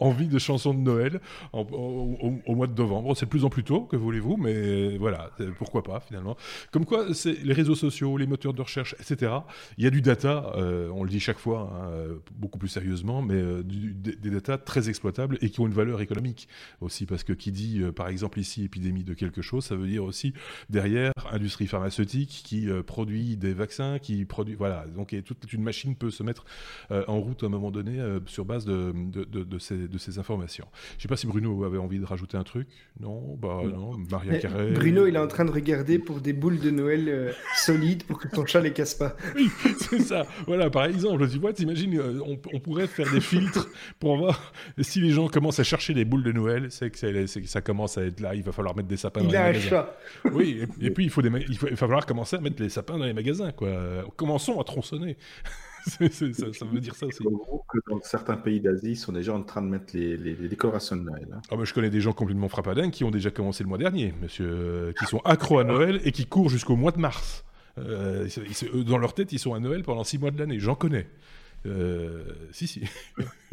[0.00, 1.20] envie de chansons de Noël
[1.52, 3.16] au, mois de novembre.
[3.16, 6.36] C'est de plus en plus tôt, que voulez-vous, mais voilà, pourquoi pas finalement.
[6.72, 9.32] Comme quoi, les réseaux sociaux, les moteurs de recherche, etc.
[9.76, 12.68] Il y a du data, euh, on le dit chaque fois, hein, euh, beaucoup plus
[12.68, 16.48] sérieusement, mais euh, des, data très exploitables et qui ont une valeur économique
[16.80, 20.04] aussi, parce que qui dit, par exemple ici, épidémie de quelque chose, ça veut dire
[20.04, 20.32] aussi
[20.70, 26.10] derrière industrie pharmaceutique qui produit des vaccins, qui produit, voilà, donc toute une machine peut
[26.10, 26.44] se mettre
[26.90, 30.66] en route à un moment donné sur base de, de, ces, de ces informations.
[30.92, 32.68] Je ne sais pas si Bruno avait envie de rajouter un truc.
[33.00, 34.72] Non, bah non, Maria Carré.
[34.72, 38.18] Bruno, il est en train de regarder pour des boules de Noël euh, solides pour
[38.18, 39.16] que ton chat les casse pas.
[39.36, 39.48] Oui,
[39.78, 40.26] c'est ça.
[40.46, 44.52] Voilà, par exemple, dis, vois, t'imagines, euh, on, on, pourrait faire des filtres pour voir
[44.80, 48.04] si les gens commencent à chercher des boules de Noël, c'est que, ça commence à
[48.04, 49.60] être là, il va falloir mettre des sapins dans les magasins.
[49.68, 49.98] Il a un chat.
[50.32, 52.68] Oui, et, puis il, faut des, il, faut, il va falloir commencer à mettre les
[52.68, 53.70] sapins dans les magasins, quoi.
[54.16, 55.16] Commençons à tronçonner.
[55.88, 57.24] ça, veut dire ça aussi.
[57.24, 60.16] que dans certains pays d'Asie, ils sont déjà en train de mettre les,
[60.48, 61.28] décorations de Noël.
[61.32, 61.40] Hein.
[61.50, 64.48] Ah, je connais des gens complètement frappadins qui ont déjà commencé le mois dernier, monsieur,
[64.48, 67.44] euh, qui sont accros à Noël et qui courent jusqu'au mois de mars.
[67.78, 68.28] Euh,
[68.86, 70.58] dans leur tête, ils sont à Noël pendant six mois de l'année.
[70.58, 71.06] J'en connais.
[71.66, 72.82] Euh, si, si.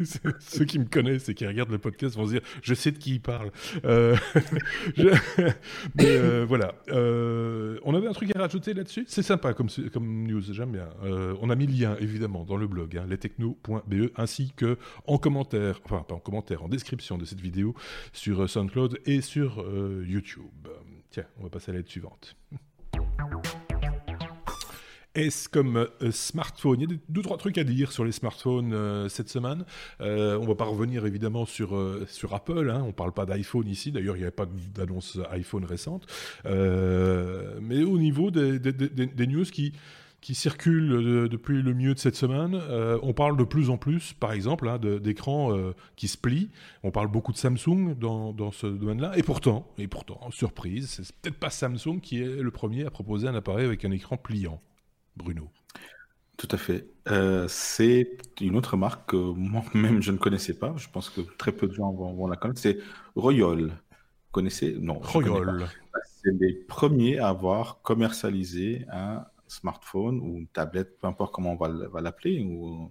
[0.40, 2.98] Ceux qui me connaissent et qui regardent le podcast vont se dire je sais de
[2.98, 3.50] qui il parle.
[3.84, 4.16] Euh,
[4.96, 6.74] mais euh, voilà.
[6.88, 9.04] on avait un truc à rajouter là-dessus?
[9.08, 10.88] C'est sympa comme, comme news, j'aime bien.
[11.40, 15.80] on a mis le lien évidemment dans le blog, hein, lestechno.be, ainsi que en commentaire,
[15.84, 17.74] enfin pas en commentaire, en description de cette vidéo
[18.12, 19.64] sur SoundCloud et sur
[20.06, 20.68] YouTube.
[21.10, 22.36] Tiens, on va passer à l'aide suivante.
[25.16, 26.80] S comme euh, smartphone?
[26.80, 29.64] Il y a deux, trois trucs à dire sur les smartphones euh, cette semaine.
[30.00, 32.70] Euh, on va pas revenir évidemment sur, sur Apple.
[32.70, 32.82] Hein.
[32.84, 33.90] On ne parle pas d'iPhone ici.
[33.92, 36.06] D'ailleurs, il n'y a pas d'annonce iPhone récente.
[36.44, 39.72] mais au niveau des, des, news qui,
[40.20, 42.60] qui circulent depuis le milieu de cette semaine,
[43.02, 45.56] on parle de plus en plus, par exemple, hein, d'écrans
[45.96, 46.50] qui se plient.
[46.82, 49.16] On parle beaucoup de Samsung dans, dans ce domaine-là.
[49.16, 53.28] Et pourtant, et pourtant, surprise, c'est peut-être pas Samsung qui est le premier à proposer
[53.28, 54.60] un appareil avec un écran pliant.
[55.16, 55.50] Bruno.
[56.36, 56.86] Tout à fait.
[57.08, 60.74] Euh, c'est une autre marque que moi-même je ne connaissais pas.
[60.76, 62.60] Je pense que très peu de gens vont, la connaître.
[62.60, 62.78] C'est
[63.14, 63.68] Royol.
[63.68, 64.76] Vous connaissez?
[64.78, 64.98] Non.
[64.98, 65.66] Royol.
[66.22, 71.56] C'est les premiers à avoir commercialisé un smartphone ou une tablette, peu importe comment on
[71.56, 72.90] va l'appeler, ou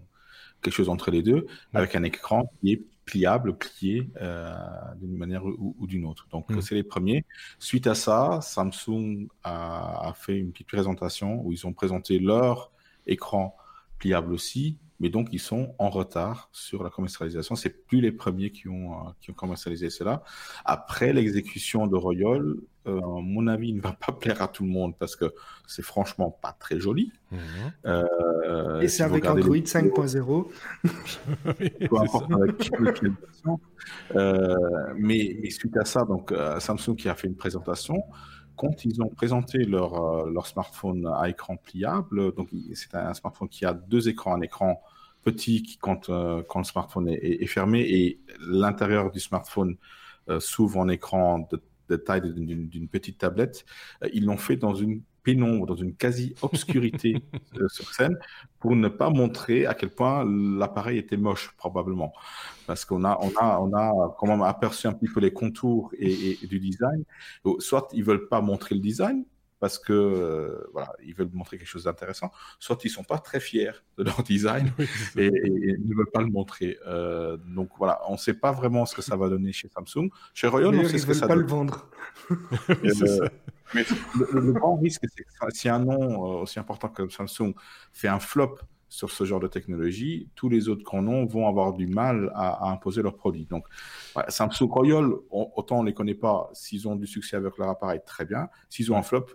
[0.62, 4.54] quelque chose entre les deux, avec un écran qui est pliable, plié euh,
[5.00, 6.28] d'une manière ou, d'une autre.
[6.32, 6.62] Donc, hmm.
[6.62, 7.26] c'est les premiers.
[7.60, 12.72] Suite à ça, Samsung a, fait une petite présentation où ils ont présenté leur
[13.08, 13.56] écran
[14.00, 17.56] pliables aussi, mais donc ils sont en retard sur la commercialisation.
[17.56, 20.24] C'est plus les premiers qui ont, euh, qui ont commercialisé cela.
[20.66, 22.56] Après l'exécution de Royal,
[22.88, 25.34] euh, à mon avis, il ne va pas plaire à tout le monde parce que
[25.68, 27.12] c'est franchement pas très joli.
[27.32, 27.40] Mhm.
[27.86, 30.48] Euh, Et c'est avec Android 5.0.
[31.90, 33.60] Peu importe avec quelle version.
[34.96, 38.04] mais, mais suite à ça, donc Samsung qui a fait une présentation,
[38.56, 43.50] quand ils ont présenté leur, euh, leur smartphone à écran pliable, donc c'est un smartphone
[43.50, 44.82] qui a deux écrans, un écran
[45.24, 49.76] petit quand, euh, quand le smartphone est, fermé et l'intérieur du smartphone
[50.30, 53.66] euh, s'ouvre en écran de, de taille d'une petite tablette.
[54.14, 57.22] ils l'ont fait dans une pénombre, dans une quasi-obscurité
[57.68, 58.18] sur scène,
[58.60, 62.14] pour ne pas montrer à quel point l'appareil était moche, probablement.
[62.68, 65.92] Parce qu'on a, on a, on a quand même aperçu un petit peu les contours
[65.98, 67.04] et, du design.
[67.60, 69.26] Soit ils veulent pas montrer le design,
[69.60, 73.40] parce que euh, voilà, ils veulent montrer quelque chose d'intéressant, soit ils sont pas très
[73.40, 74.72] fiers de leur design
[75.18, 76.78] et, ne veulent pas le montrer.
[76.86, 80.10] Euh, donc voilà, on ne sait pas vraiment ce que ça va donner chez Samsung.
[80.34, 81.90] Chez Royal, on sait ce que ça pas le vendre.
[83.74, 83.84] Mais
[84.32, 87.54] le, grand risque, c'est que si un nom euh, aussi important que Samsung
[87.92, 91.74] fait un flop sur ce genre de technologie, tous les autres grands noms vont avoir
[91.74, 93.46] du mal à, imposer leurs produits.
[93.46, 93.66] Donc,
[94.30, 98.00] Samsung Royal, autant on ne les connaît pas, s'ils ont du succès avec leur appareil,
[98.06, 98.48] très bien.
[98.70, 99.26] S'ils ont un flop,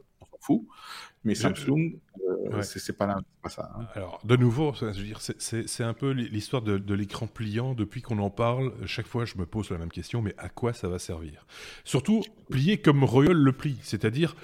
[0.41, 0.67] fout.
[1.25, 1.99] Mais Samsung,
[2.53, 3.71] euh, c'est pas, ça.
[3.79, 3.87] Hein.
[3.95, 7.75] Alors, de nouveau, c'est un peu l'histoire de, l'écran pliant.
[7.75, 10.73] Depuis qu'on en parle, chaque fois, je me pose la même question mais à quoi
[10.73, 11.47] ça va servir?
[11.85, 14.35] Surtout, plier comme Royal le plie, c'est-à-dire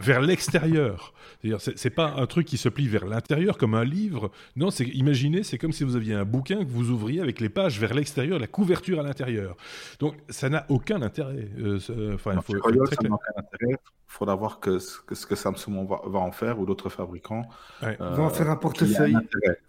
[0.00, 1.12] vers l'extérieur.
[1.40, 4.30] C'est-à-dire, c'est pas un truc qui se plie vers l'intérieur comme un livre.
[4.56, 7.48] Non, c'est imaginez, c'est comme si vous aviez un bouquin que vous ouvriez avec les
[7.48, 9.56] pages vers l'extérieur, la couverture à l'intérieur.
[10.00, 11.48] Donc, ça n'a aucun intérêt.
[11.58, 13.78] Euh, enfin, il faut, Royal, ça n'a aucun intérêt
[14.14, 17.42] il faudra voir que, ce que Samsung va, va, en faire ou d'autres fabricants.
[17.82, 17.96] Ouais.
[18.00, 19.16] Euh, va en faire un portefeuille.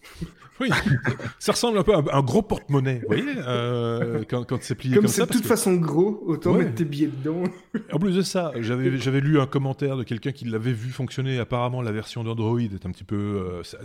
[0.60, 0.70] oui,
[1.40, 4.94] ça ressemble un peu à un, gros porte-monnaie, vous voyez, euh, quand, quand c'est plié
[4.94, 5.24] comme, comme ça.
[5.24, 7.42] Comme c'est de toute façon gros, autant mettre tes billets dedans.
[7.92, 11.40] en plus de ça, j'avais lu un commentaire de quelqu'un qui l'avait vu fonctionner.
[11.40, 13.78] Apparemment, la version d'Android est un petit peu, euh, ça,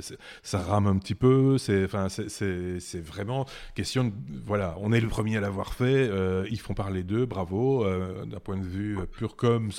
[0.42, 1.58] ça, rame un petit peu.
[1.58, 4.04] C'est, enfin, c'est vraiment question.
[4.04, 4.12] De,
[4.44, 6.08] voilà, on est le premier à l'avoir fait.
[6.08, 7.84] Euh, ils font parler d'eux, bravo.
[8.26, 9.70] D'un point de vue pur comme,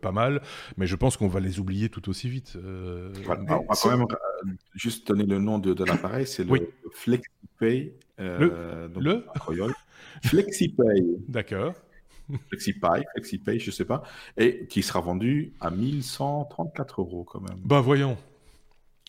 [0.00, 0.40] pas mal
[0.76, 2.56] mais je pense qu'on va les oublier tout aussi vite.
[2.56, 7.94] Euh, on va quand même euh, juste donner le nom de, l'appareil, c'est le FlexiPay.
[8.18, 9.24] Euh, le,
[10.24, 11.04] FlexiPay.
[11.28, 11.74] D'accord.
[12.48, 14.02] FlexiPay, FlexiPay, je sais pas,
[14.36, 17.58] et qui sera vendu à 1134 euros quand même.
[17.64, 18.16] Bah voyons.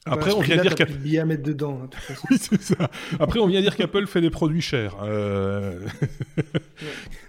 [0.06, 0.94] Après, on vient dire qu'Apple.
[1.20, 1.82] à mettre dedans.
[1.84, 1.90] Hein,
[2.30, 2.90] oui, c'est ça.
[3.20, 4.96] Après, on vient dire qu'Apple fait des produits chers.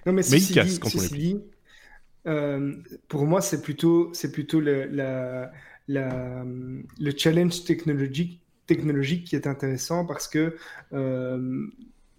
[0.06, 1.40] Non, mais, mais il casse quand on les plie.
[2.26, 2.74] Euh,
[3.08, 5.50] pour moi, c'est plutôt, c'est plutôt le, la,
[5.88, 10.56] le challenge technologique, technologique qui est intéressant parce que
[10.92, 11.66] euh,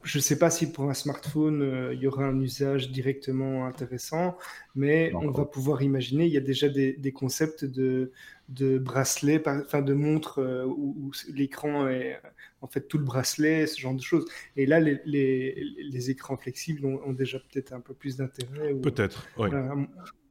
[0.03, 3.65] je ne sais pas si pour un smartphone, euh, il y aura un usage directement
[3.65, 4.37] intéressant,
[4.75, 8.11] mais on va pouvoir imaginer, il y a déjà des, des concepts de,
[8.49, 12.19] de bracelets, enfin de montres où l'écran est
[12.61, 14.25] en fait tout le bracelet, ce genre de choses.
[14.55, 18.73] Et là, les, les, écrans flexibles ont, déjà peut-être un peu plus d'intérêt.
[18.73, 19.49] Peut-être, oui.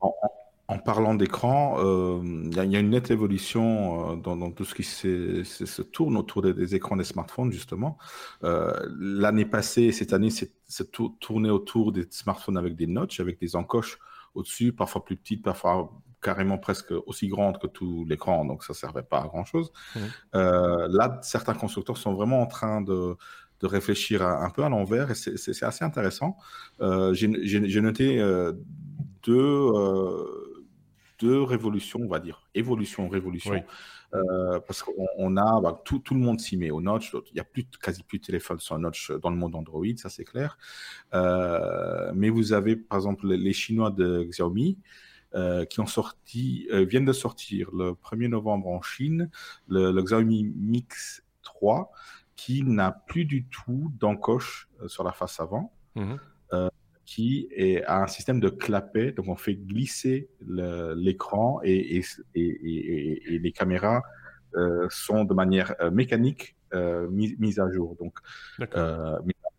[0.00, 0.14] En,
[0.76, 5.82] parlant d'écran, euh, il y, a une nette évolution euh, dans, tout ce qui se,
[5.82, 7.96] tourne autour des, écrans des smartphones, justement.
[8.44, 10.90] Euh, l'année passée, cette année, c'est
[11.20, 13.98] tourné autour des smartphones avec des notches, avec des encoches
[14.34, 15.90] au-dessus, parfois plus petites, parfois
[16.20, 19.72] carrément presque aussi grande que tout l'écran, donc ça servait pas à grand chose.
[19.94, 19.98] Mmh.
[20.34, 23.16] Euh, là, certains constructeurs sont vraiment en train de,
[23.60, 26.36] de réfléchir un peu à l'envers et c'est assez intéressant.
[27.12, 28.22] J'ai noté
[29.22, 29.72] deux,
[31.18, 33.62] deux révolutions, on va dire, évolution, révolution.
[34.14, 37.12] Euh, parce qu'on a bah, tout, tout, le monde s'y met au notch.
[37.12, 40.08] Il n'y a plus quasi plus de téléphone sur notch dans le monde Android, ça
[40.08, 40.56] c'est clair.
[41.14, 44.78] Euh, mais vous avez par exemple les Chinois de Xiaomi
[45.34, 49.30] euh, qui ont sorti, viennent de sortir le 1er novembre en Chine,
[49.68, 51.92] le, Xiaomi Mix 3,
[52.36, 56.18] qui n'a plus du tout d'encoche sur la face avant, mhm.
[57.08, 62.04] Qui est, a un système de clapet, donc on fait glisser l'écran et, et,
[62.34, 64.02] et, et, les caméras
[64.90, 66.54] sont de manière mécanique
[67.08, 67.96] mises à jour.
[67.98, 68.18] Donc,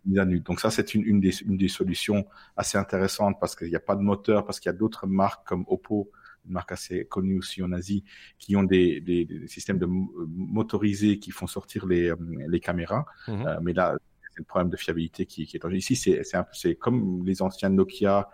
[0.06, 4.46] donc ça, c'est une, des, solutions assez intéressantes parce qu'il n'y a pas de moteur,
[4.46, 6.12] parce qu'il y a d'autres marques comme Oppo,
[6.46, 8.04] une marque assez connue aussi en Asie,
[8.38, 13.06] qui ont des, systèmes de motorisés qui font sortir les, euh, caméras.
[13.28, 13.48] Mhm.
[13.48, 13.96] Euh, mais là,
[14.40, 18.30] le problème de fiabilité qui, est en Ici, c'est comme les anciens Nokia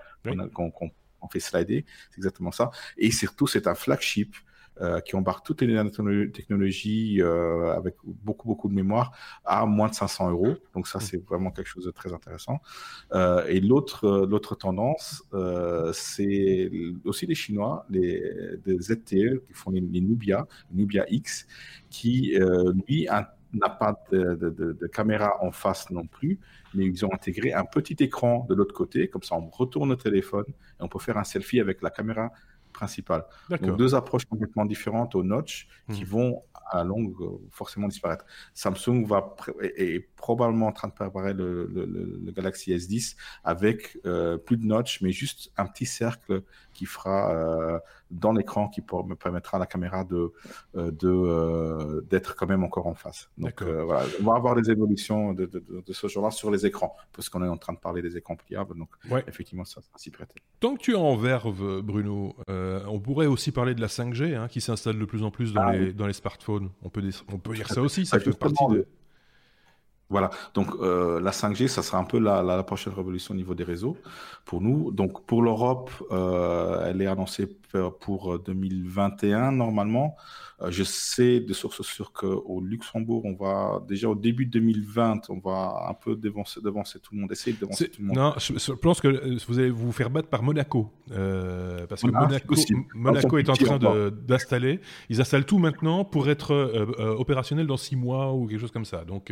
[0.54, 2.72] qu'on fait slider, c'est exactement ça.
[2.98, 4.36] Et surtout, c'est un flagship
[4.82, 9.14] euh, qui embarque toutes les technologies euh, avec beaucoup, beaucoup de mémoire
[9.46, 10.56] à moins de 500 euros.
[10.74, 12.60] Donc ça, c'est vraiment quelque chose de très intéressant.
[13.14, 15.24] Euh, et l'autre, l'autre tendance,
[15.94, 16.70] c'est
[17.06, 18.22] aussi les Chinois, les,
[18.82, 21.48] ZTE, qui font les, Nubia, Nubia X,
[21.90, 22.38] qui,
[22.88, 23.08] lui,
[23.56, 26.40] n'a pas de, de, caméra en face non plus,
[26.74, 29.98] mais ils ont intégré un petit écran de l'autre côté, comme ça on retourne le
[29.98, 32.32] téléphone et on peut faire un selfie avec la caméra
[32.74, 33.24] principale.
[33.50, 36.08] Donc deux approches complètement différentes au notch qui hmm.
[36.08, 38.26] vont à longue euh, forcément disparaître.
[38.54, 44.58] Samsung va est, probablement en train de préparer le, le, Galaxy S10 avec euh, plus
[44.58, 46.42] de notch, mais juste un petit cercle
[46.74, 47.80] qui fera euh,
[48.12, 50.32] dans l'écran qui me permettra à la caméra de
[50.74, 53.30] de d'être quand même encore en face.
[53.38, 56.96] Donc voilà, on va avoir des évolutions de, de, de ce genre-là sur les écrans,
[57.14, 58.78] parce qu'on est en train de parler des écrans pliables.
[58.78, 58.90] Donc
[59.28, 60.36] effectivement, ça, ça s'y prêter.
[60.60, 64.48] Tant que tu es en verve, Bruno, on pourrait aussi parler de la 5G hein,
[64.48, 67.02] qui s'installe de plus en plus dans, ah les, dans les smartphones on peut,
[67.32, 68.88] on peut dire ça aussi, ça fait partie de...
[70.10, 73.56] Voilà, donc euh, la 5G, ça sera un peu la, la, prochaine révolution au niveau
[73.56, 73.98] des réseaux
[74.46, 74.92] pour nous.
[74.92, 77.48] Donc pour l'Europe, euh, elle est annoncée
[78.00, 80.16] pour 2021 normalement.
[80.66, 85.30] Euh, je sais de sources sûres qu'au Luxembourg, on va déjà au début de 2020,
[85.30, 88.18] on va un peu devancer, devancer tout le monde, essayer de devancer tout le monde.
[88.18, 90.92] Non, je, pense que euh, vous allez vous faire battre par Monaco.
[91.12, 92.56] Euh, parce que Monaco,
[92.94, 93.80] Monaco est en train
[94.12, 94.80] d'installer.
[95.10, 96.54] Ils installent tout maintenant pour être
[97.18, 99.04] opérationnel dans six mois ou quelque chose comme ça.
[99.06, 99.32] Donc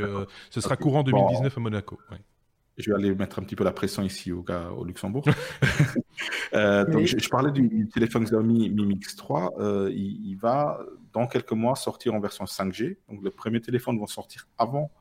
[0.49, 1.99] ce sera courant 2019 à Monaco.
[2.75, 4.43] Je vais aller mettre un petit peu la pression ici au,
[4.75, 5.23] au Luxembourg.
[6.53, 9.53] donc, je, parlais du téléphone Xiaomi Mi Mix 3.
[9.91, 10.79] il, il, va
[11.13, 12.97] dans quelques mois, sortir en version 5G.
[13.09, 14.91] Donc, les premiers téléphones vont sortir avant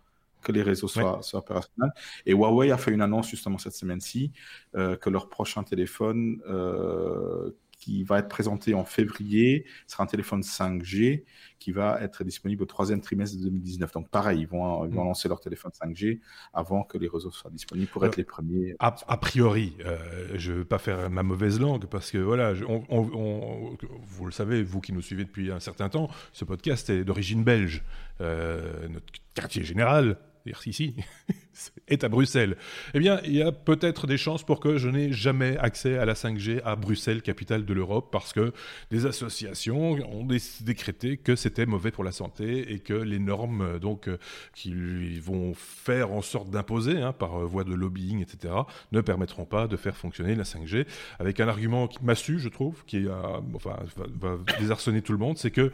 [0.42, 1.92] que les réseaux soient, opérationnels.
[2.26, 4.32] Et Huawei a fait une annonce justement cette semaine-ci
[4.74, 10.42] euh, que leur prochain téléphone euh, qui va être présenté en février sera un téléphone
[10.42, 11.24] 5G
[11.58, 13.90] qui va être disponible au troisième trimestre de 2019.
[13.90, 15.08] Donc pareil, ils vont, ils vont mm.
[15.08, 16.20] lancer leur téléphone 5G
[16.54, 18.76] avant que les réseaux soient disponibles pour être les premiers.
[18.78, 19.98] A, priori, euh,
[20.34, 23.76] je ne veux pas faire ma mauvaise langue parce que voilà, on,
[24.06, 27.42] vous le savez, vous qui nous suivez depuis un certain temps, ce podcast est d'origine
[27.42, 27.82] belge.
[28.20, 30.18] Euh, notre quartier général
[30.66, 30.94] ici,
[31.88, 32.56] est à Bruxelles.
[32.94, 36.04] Eh bien, il y a peut-être des chances pour que je n'ai jamais accès à
[36.04, 38.52] la 5G à Bruxelles, capitale de l'Europe, parce que
[38.90, 40.26] des associations ont
[40.60, 44.18] décrété que c'était mauvais pour la santé et que les normes euh, donc euh,
[44.54, 48.54] qu'ils vont faire en sorte d'imposer hein, par euh, voie de lobbying, etc.,
[48.92, 50.86] ne permettront pas de faire fonctionner la 5G.
[51.18, 53.06] Avec un argument qui m'a su, je trouve, qui
[53.54, 55.72] enfin, va, va désarçonner tout le monde, c'est que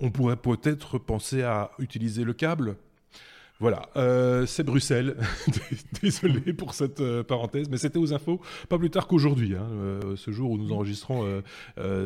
[0.00, 2.76] on pourrait peut-être penser à utiliser le câble
[3.60, 5.16] voilà, euh, c'est Bruxelles.
[6.02, 10.16] Désolé pour cette euh, parenthèse, mais c'était aux infos, pas plus tard qu'aujourd'hui, hein, euh,
[10.16, 11.42] ce jour où nous enregistrons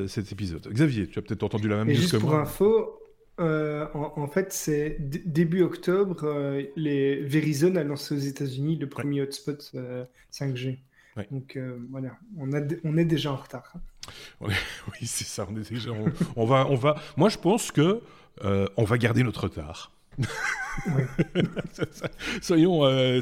[0.07, 0.69] cet épisode.
[0.69, 2.31] Xavier, tu as peut-être entendu la même chose que moi.
[2.31, 3.01] Pour info,
[3.39, 9.73] en, fait, c'est début octobre, les Verizon a lancé aux États-Unis le premier hotspot
[10.33, 10.79] 5G.
[11.31, 11.59] Donc
[11.91, 13.75] voilà, on, a, on est déjà en retard.
[13.75, 13.81] Hein.
[14.93, 15.91] oui, c'est ça, on est déjà.
[16.37, 16.97] On, va, on va.
[17.17, 18.01] Moi, je pense que
[18.43, 19.98] on va garder notre retard.
[22.43, 23.21] soyons, euh,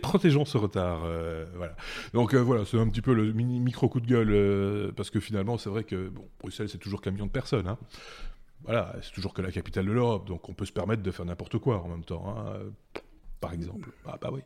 [0.00, 1.02] protégeons ce retard.
[1.04, 1.76] Euh, voilà.
[2.12, 5.20] Donc euh, voilà, c'est un petit peu le mini micro coup de gueule parce que
[5.20, 7.68] finalement, c'est vrai que bon, Bruxelles, c'est toujours camion de personnes.
[7.68, 7.78] Hein.
[8.64, 11.26] Voilà, c'est toujours que la capitale de l'Europe, donc on peut se permettre de faire
[11.26, 12.36] n'importe quoi en même temps.
[12.36, 12.60] Hein.
[13.40, 13.90] Par exemple.
[14.06, 14.42] Ah bah oui.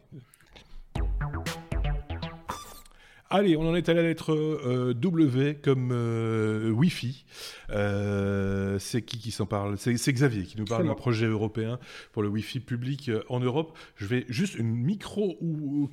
[3.28, 7.24] Allez, on en est à la lettre euh, W comme euh, Wi-Fi.
[7.70, 9.76] Euh, c'est qui qui s'en parle?
[9.78, 11.80] C'est Xavier qui nous parle d'un projet européen
[12.12, 13.76] pour le Wi-Fi public en Europe.
[13.96, 15.90] Je vais juste une micro ou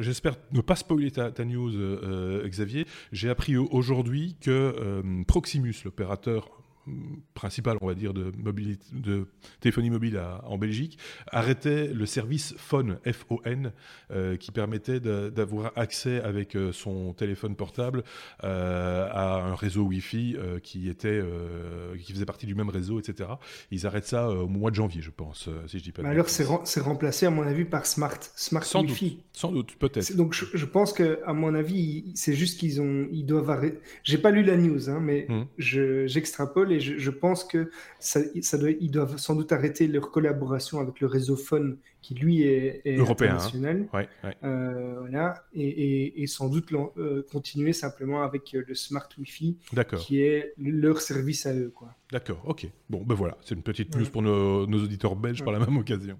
[0.00, 1.72] j'espère ne pas spoiler ta, ta news,
[2.46, 2.86] Xavier.
[3.12, 6.61] J'ai appris aujourd'hui que Proximus, l'opérateur
[7.34, 9.26] principal, on va dire, de, mobilité, de
[9.60, 10.98] téléphonie mobile en Belgique,
[11.30, 13.72] arrêtait le service Phone, F-O-N,
[14.10, 18.04] euh, qui permettait d'avoir accès avec euh, son téléphone portable
[18.44, 21.20] euh, à un réseau Wi-Fi qui, était,
[21.98, 23.30] qui faisait partie du même réseau, etc.
[23.70, 26.02] Ils arrêtent ça au mois de janvier, je pense, si je dis pas.
[26.02, 29.10] Mais alors, c'est remplacé, à mon avis, par Smart, Smart sans Wi-Fi.
[29.10, 30.16] Doute, sans doute, peut-être.
[30.16, 33.78] Donc, je, pense que, à mon avis, c'est juste qu'ils ont, ils doivent arrêter.
[34.02, 35.42] J'ai pas lu la news, hein, mais mmh.
[35.58, 38.20] j'extrapole et je, pense que ça,
[38.58, 42.82] doit, ils doivent sans doute arrêter leur collaboration avec le réseau Phone qui lui est,
[42.84, 43.34] européen, hein.
[43.36, 43.86] international.
[44.42, 49.56] Euh, voilà, et, sans doute euh, continuer simplement avec euh, le Smart Wi-Fi,
[49.98, 51.72] qui est leur service à eux.
[51.74, 51.94] Quoi.
[52.10, 52.66] D'accord, ok.
[52.90, 56.18] Bon, ben voilà, c'est une petite news pour nos, auditeurs belges par la même occasion.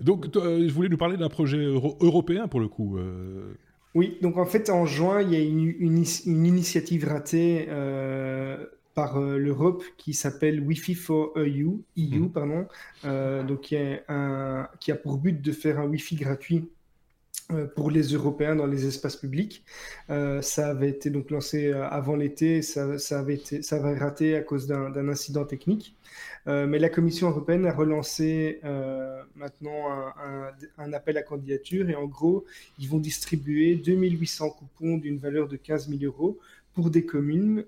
[0.00, 2.98] Donc, je voulais nous parler d'un projet européen pour le coup.
[3.94, 7.68] Oui, donc en fait, en juin, il y a une, une, une initiative ratée
[8.98, 12.32] par l'Europe qui s'appelle Wi-Fi for EU, EU mhm.
[12.32, 12.66] pardon,
[13.48, 13.76] donc qui,
[14.08, 16.68] un, qui a pour but de faire un Wi-Fi gratuit
[17.50, 19.64] euh, pour les Européens dans les espaces publics.
[20.10, 23.96] Euh, ça avait été donc lancé euh, avant l'été, ça, ça, avait été, ça avait
[23.96, 25.96] raté à cause d'un incident technique.
[26.46, 28.60] mais la Commission européenne a relancé
[29.34, 32.44] maintenant un, un, appel à candidature et en gros,
[32.78, 36.38] ils vont distribuer 2800 coupons d'une valeur de 15 000 euros
[36.74, 37.64] pour des communes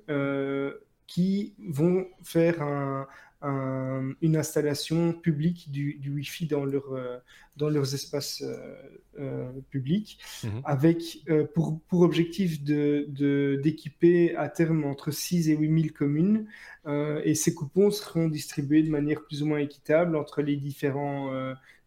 [1.11, 3.09] qui vont faire un,
[3.43, 7.19] une installation publique du, du Wi-Fi dans, leur, euh,
[7.57, 8.77] dans leurs espaces euh,
[9.19, 10.63] euh, publics, mhm.
[10.65, 16.47] avec pour, pour, objectif d'équiper de, à terme entre 6 et 8 000 communes.
[16.87, 21.33] et ces coupons seront distribués de manière plus ou moins équitable entre les, différents,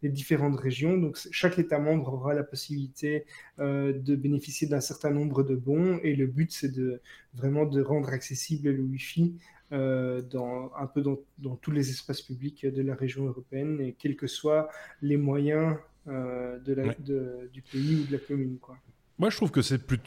[0.04, 0.98] les différentes régions.
[0.98, 3.26] Donc chaque État membre aura la possibilité
[3.58, 6.00] de bénéficier d'un certain nombre de bons.
[6.04, 7.02] Et le but, c'est de,
[7.34, 9.36] vraiment de rendre accessible le Wi-Fi
[9.74, 13.94] euh, dans, un peu dans, dans, tous les espaces publics de la région européenne, et
[13.98, 14.70] quels que soient
[15.02, 15.78] les moyens
[16.08, 18.60] euh, de la, de, du pays ou de la commune.
[18.60, 18.78] Quoi.
[19.20, 20.00] Moi, je trouve que c'est plus.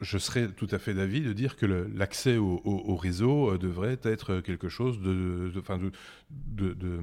[0.00, 4.40] Je, serais tout à fait d'avis de dire que l'accès au, réseau euh, devrait être
[4.40, 6.98] quelque chose de, enfin de, de,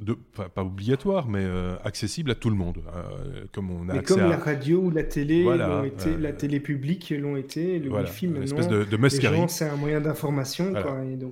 [0.00, 4.14] de, pas obligatoire, mais euh, accessible à tout le monde, euh, comme on a accès
[4.14, 5.46] comme la radio ou la télé,
[5.84, 8.40] été, la télé publique l'ont été, le wifi maintenant.
[8.40, 10.72] Une espèce de, de c'est un moyen d'information,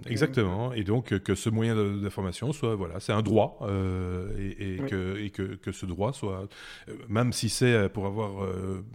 [0.07, 3.59] Exactement, et donc que ce moyen d'information soit, voilà, c'est un droit,
[4.39, 6.47] et, que, et que, que, ce droit soit,
[7.09, 8.47] même si c'est pour avoir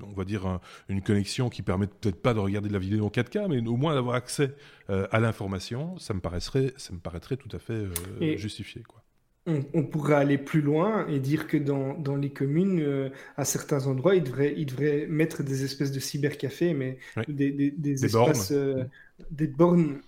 [0.03, 0.59] on va dire,
[0.89, 3.77] une connexion qui permet peut-être pas de regarder de la vidéo en 4K, mais au
[3.77, 4.55] moins d'avoir accès
[4.89, 9.03] euh, à l'information, ça me paraîtrait, ça me paraîtrait tout à fait euh, justifié, quoi
[9.47, 14.15] on, pourrait aller plus loin et dire que dans, les communes, euh, à certains endroits,
[14.15, 16.97] ils devraient, ils devraient mettre des espèces de cybercafés, mais
[17.29, 18.89] des, des, espaces, bornes,
[19.31, 20.01] des bornes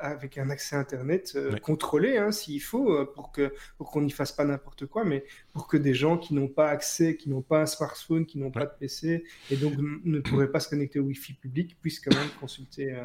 [0.00, 4.44] avec un accès Internet contrôlé, hein, s'il faut, pour que pour qu'on n'y fasse pas
[4.44, 7.66] n'importe quoi, mais pour que des gens qui n'ont pas accès, qui n'ont pas un
[7.66, 11.34] smartphone, qui n'ont pas de PC, et donc ne pourraient pas se connecter au Wi-Fi
[11.34, 12.96] public, puissent quand même consulter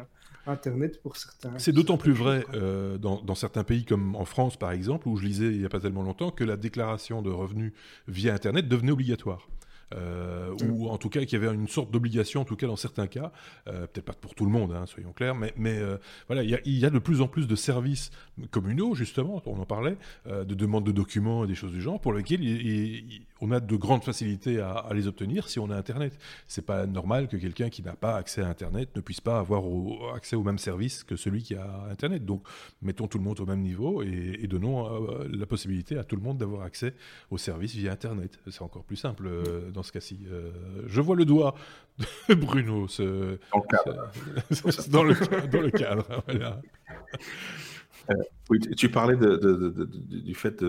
[0.46, 1.58] Internet pour certains.
[1.58, 5.24] C'est d'autant plus vrai euh, dans, certains pays comme en France, par exemple, où je
[5.24, 7.72] lisais il n'y a pas tellement longtemps que la déclaration de revenus
[8.08, 9.48] via Internet devenait obligatoire.
[9.92, 12.76] Euh, ou en tout cas qu'il y avait une sorte d'obligation, en tout cas dans
[12.76, 13.32] certains cas,
[13.68, 16.78] euh, peut-être pas pour tout le monde, hein, soyons clairs, mais, mais euh, voilà, il
[16.78, 18.10] y, a de plus en plus de services
[18.50, 22.12] communaux, justement, on en parlait, de demandes de documents et des choses du genre, pour
[22.12, 22.40] lesquels
[23.40, 26.18] on a de grandes facilités à, les obtenir si on a Internet.
[26.46, 29.62] C'est pas normal que quelqu'un qui n'a pas accès à Internet ne puisse pas avoir
[30.14, 32.24] accès au même service que celui qui a Internet.
[32.24, 32.42] Donc,
[32.82, 36.22] mettons tout le monde au même niveau et, et donnons la possibilité à tout le
[36.22, 36.94] monde d'avoir accès
[37.30, 38.38] aux services via Internet.
[38.50, 39.28] C'est encore plus simple
[39.74, 40.20] dans ce cas-ci.
[40.30, 40.50] Euh,
[40.86, 41.54] je vois le doigt
[42.28, 43.60] de Bruno ce, dans,
[45.02, 45.48] le cadre.
[45.48, 46.22] dans, le, cadre.
[46.26, 46.60] Voilà.
[48.10, 48.14] Euh,
[48.50, 50.62] oui, tu parlais de, du fait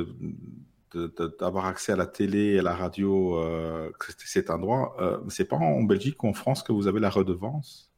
[1.40, 4.96] d'avoir accès à la télé et à la radio, euh, c'est un droit.
[5.00, 7.92] Euh, c'est pas en Belgique ou en France que vous avez la redevance?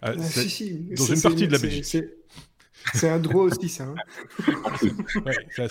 [0.00, 0.74] Ah, si, si.
[0.96, 2.04] Dans une partie de la Belgique.
[2.94, 3.84] C'est un droit aussi, ça.
[3.84, 3.94] Hein.
[5.56, 5.66] ça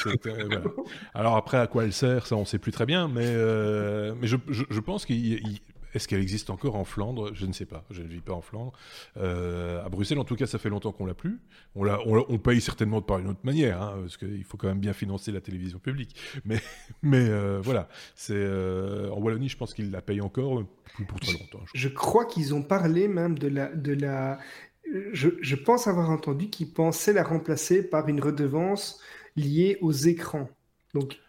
[1.13, 4.27] Alors après, à quoi elle sert, ça on sait plus très bien, mais, euh, mais
[4.27, 5.59] je, je, pense qu'il
[5.93, 7.33] est-ce qu'elle existe encore en Flandre?
[7.33, 7.83] Je ne sais pas.
[7.89, 8.73] Je ne vis pas en Flandre.
[9.17, 11.39] Euh, à Bruxelles, en tout cas, ça fait longtemps qu'on l'a plus.
[11.75, 14.79] On, l'a, on, paye certainement par une autre manière, hein, parce qu'il faut quand même
[14.79, 16.15] bien financer la télévision publique.
[16.45, 16.61] Mais,
[17.01, 17.89] mais euh, voilà.
[18.15, 18.45] C'est
[19.11, 20.63] en Wallonie, je pense qu'ils la payent encore
[21.07, 21.61] pour très longtemps.
[21.73, 24.37] Je, je crois qu'ils ont parlé même de la, de la
[25.11, 29.01] je, pense avoir entendu qu'ils pensaient la remplacer par une redevance
[29.35, 30.49] liée aux écrans.
[30.93, 31.19] Donc,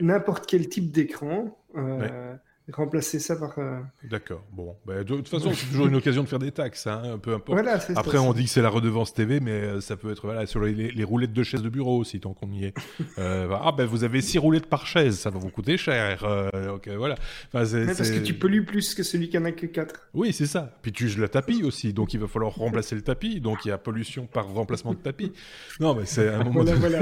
[0.00, 1.58] n'importe quel type d'écran.
[1.76, 2.34] Euh,
[2.72, 3.58] remplacer ça par.
[3.58, 4.42] Euh, D'accord.
[4.52, 7.34] Bon, bah, de toute façon, c'est toujours une occasion de faire des taxes, hein, peu
[7.34, 7.58] importe.
[7.94, 10.60] Après, on dit que c'est la redevance TV, mais euh, ça peut être voilà sur
[10.60, 12.74] les, roulettes de chaises de bureau aussi, tant qu'on y est.
[13.18, 16.22] Euh, ah ben vous avez six roulettes par chaise, ça va vous coûter cher.
[16.74, 17.14] ok, voilà.
[17.50, 20.08] parce que tu pollues plus que celui qui en a que quatre.
[20.12, 20.76] Oui, c'est ça.
[20.82, 23.70] Puis tu le tapis aussi, donc il va falloir remplacer le tapis, donc il y
[23.70, 25.32] a pollution par remplacement de tapis.
[25.80, 26.64] Non, mais c'est un moment.
[26.64, 26.98] Voilà,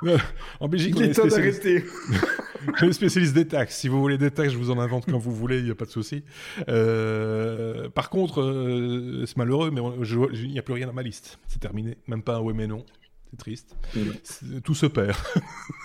[0.60, 1.84] en Belgique, il est temps d'arrêter.
[2.92, 3.76] spécialiste taxes.
[3.76, 5.74] Si vous voulez des taxes, je vous en invente quand vous voulez, il n'y a
[5.74, 6.22] pas de souci.
[6.68, 9.80] Euh, par contre, euh, c'est malheureux, mais
[10.32, 11.38] il n'y a plus rien à ma liste.
[11.48, 11.96] C'est terminé.
[12.06, 12.84] Même pas un oui mais non.
[13.30, 13.76] C'est triste.
[14.64, 15.16] Tout se perd.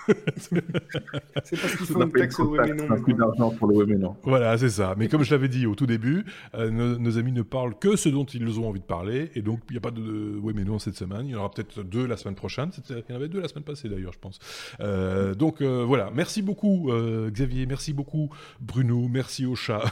[0.36, 2.56] c'est parce qu'il faut une taxe au
[3.04, 4.16] plus d'argent pour le non.
[4.24, 4.94] Voilà, c'est ça.
[4.98, 6.24] Mais comme je l'avais dit au tout début,
[6.54, 9.30] euh, nos, amis ne parlent que ce dont ils ont envie de parler.
[9.36, 11.26] Et donc, il n'y a pas de oui mais non cette semaine.
[11.26, 12.70] Il y en aura peut-être deux la semaine prochaine.
[12.90, 14.40] Il y en avait deux la semaine passée d'ailleurs, je pense.
[14.80, 16.10] Euh, donc euh, voilà.
[16.12, 16.90] Merci beaucoup
[17.30, 17.66] Xavier.
[17.66, 18.28] Merci beaucoup
[18.60, 19.06] Bruno.
[19.08, 19.84] Merci au chat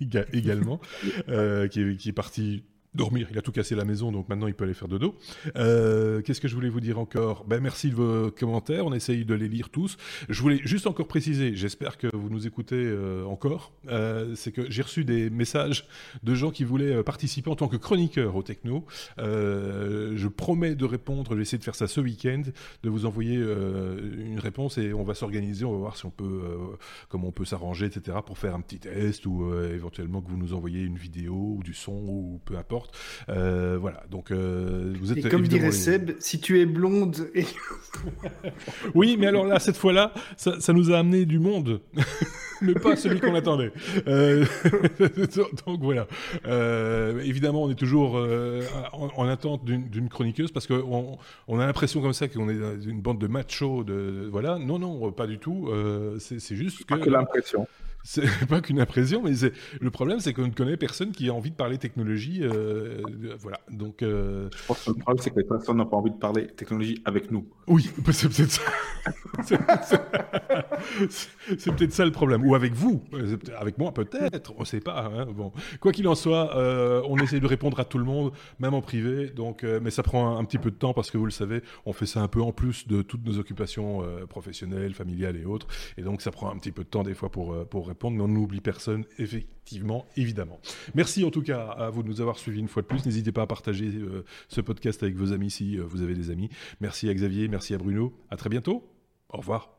[0.32, 0.80] également,
[1.26, 1.32] qui
[1.80, 2.62] est, qui, est, parti
[2.94, 3.28] dormir.
[3.30, 5.16] Il a tout cassé la maison, donc maintenant il peut aller faire dodo.
[5.56, 7.44] Euh, Qu'est-ce que je voulais vous dire encore?
[7.44, 9.96] Ben, Merci de vos commentaires, on essaye de les lire tous.
[10.28, 14.68] Je voulais juste encore préciser, j'espère que vous nous écoutez euh, encore, euh, c'est que
[14.70, 15.86] j'ai reçu des messages
[16.22, 18.84] de gens qui voulaient euh, participer en tant que chroniqueur au techno.
[19.18, 22.42] Je promets de répondre, je vais essayer de faire ça ce week-end,
[22.82, 26.42] de vous envoyer une réponse et on va s'organiser, on va voir si on peut,
[27.08, 30.54] comment on peut s'arranger, etc., pour faire un petit test ou éventuellement que vous nous
[30.54, 32.79] envoyez une vidéo ou du son ou peu importe
[33.28, 35.18] euh, voilà, donc euh, vous êtes.
[35.18, 37.28] Et comme dirait Seb, si tu es blonde.
[37.34, 37.44] Et...
[38.94, 41.80] oui, mais alors là, cette fois-là, ça, ça nous a amené du monde.
[42.62, 43.72] mais pas celui qu'on attendait.
[44.06, 44.44] Euh,
[45.66, 46.06] donc voilà.
[46.46, 48.62] Euh, évidemment, on est toujours euh,
[48.92, 51.18] en, en, attente d'une chroniqueuse parce qu'on
[51.48, 53.84] on a l'impression comme ça qu'on est une bande de machos.
[53.84, 54.58] De, voilà.
[54.58, 55.68] Non, non, pas du tout.
[55.70, 56.94] Euh, c'est juste que.
[56.94, 57.66] Pas que l'impression.
[58.02, 59.32] C'est pas qu'une impression, mais
[59.80, 62.40] le problème, c'est qu'on ne connaît personne qui a envie de parler technologie.
[62.42, 63.02] Euh,
[63.38, 63.60] voilà.
[63.70, 64.48] Donc, euh...
[64.56, 67.30] Je pense que le problème, c'est que personne n'a pas envie de parler technologie avec
[67.30, 67.46] nous.
[67.66, 68.62] Oui, c'est peut-être ça.
[71.58, 72.44] c'est peut-être ça le problème.
[72.46, 73.02] Ou avec vous.
[73.58, 74.52] Avec moi, peut-être.
[74.56, 75.04] On ne sait pas.
[75.04, 75.26] Hein.
[75.26, 75.52] Bon.
[75.80, 78.82] Quoi qu'il en soit, euh, on essaie de répondre à tout le monde, même en
[78.82, 79.30] privé.
[79.30, 81.62] Donc, euh, mais ça prend un, petit peu de temps parce que vous le savez,
[81.86, 85.44] on fait ça un peu en plus de toutes nos occupations euh, professionnelles, familiales et
[85.44, 85.66] autres.
[85.96, 88.22] Et donc, ça prend un petit peu de temps des fois pour, pour répondre, mais
[88.22, 90.60] on n'oublie personne, effectivement, évidemment.
[90.94, 93.04] Merci en tout cas à vous de nous avoir suivis une fois de plus.
[93.06, 93.90] N'hésitez pas à partager
[94.48, 96.48] ce podcast avec vos amis si vous avez des amis.
[96.80, 98.12] Merci à Xavier, merci à Bruno.
[98.30, 98.84] À très bientôt.
[99.32, 99.70] Au revoir.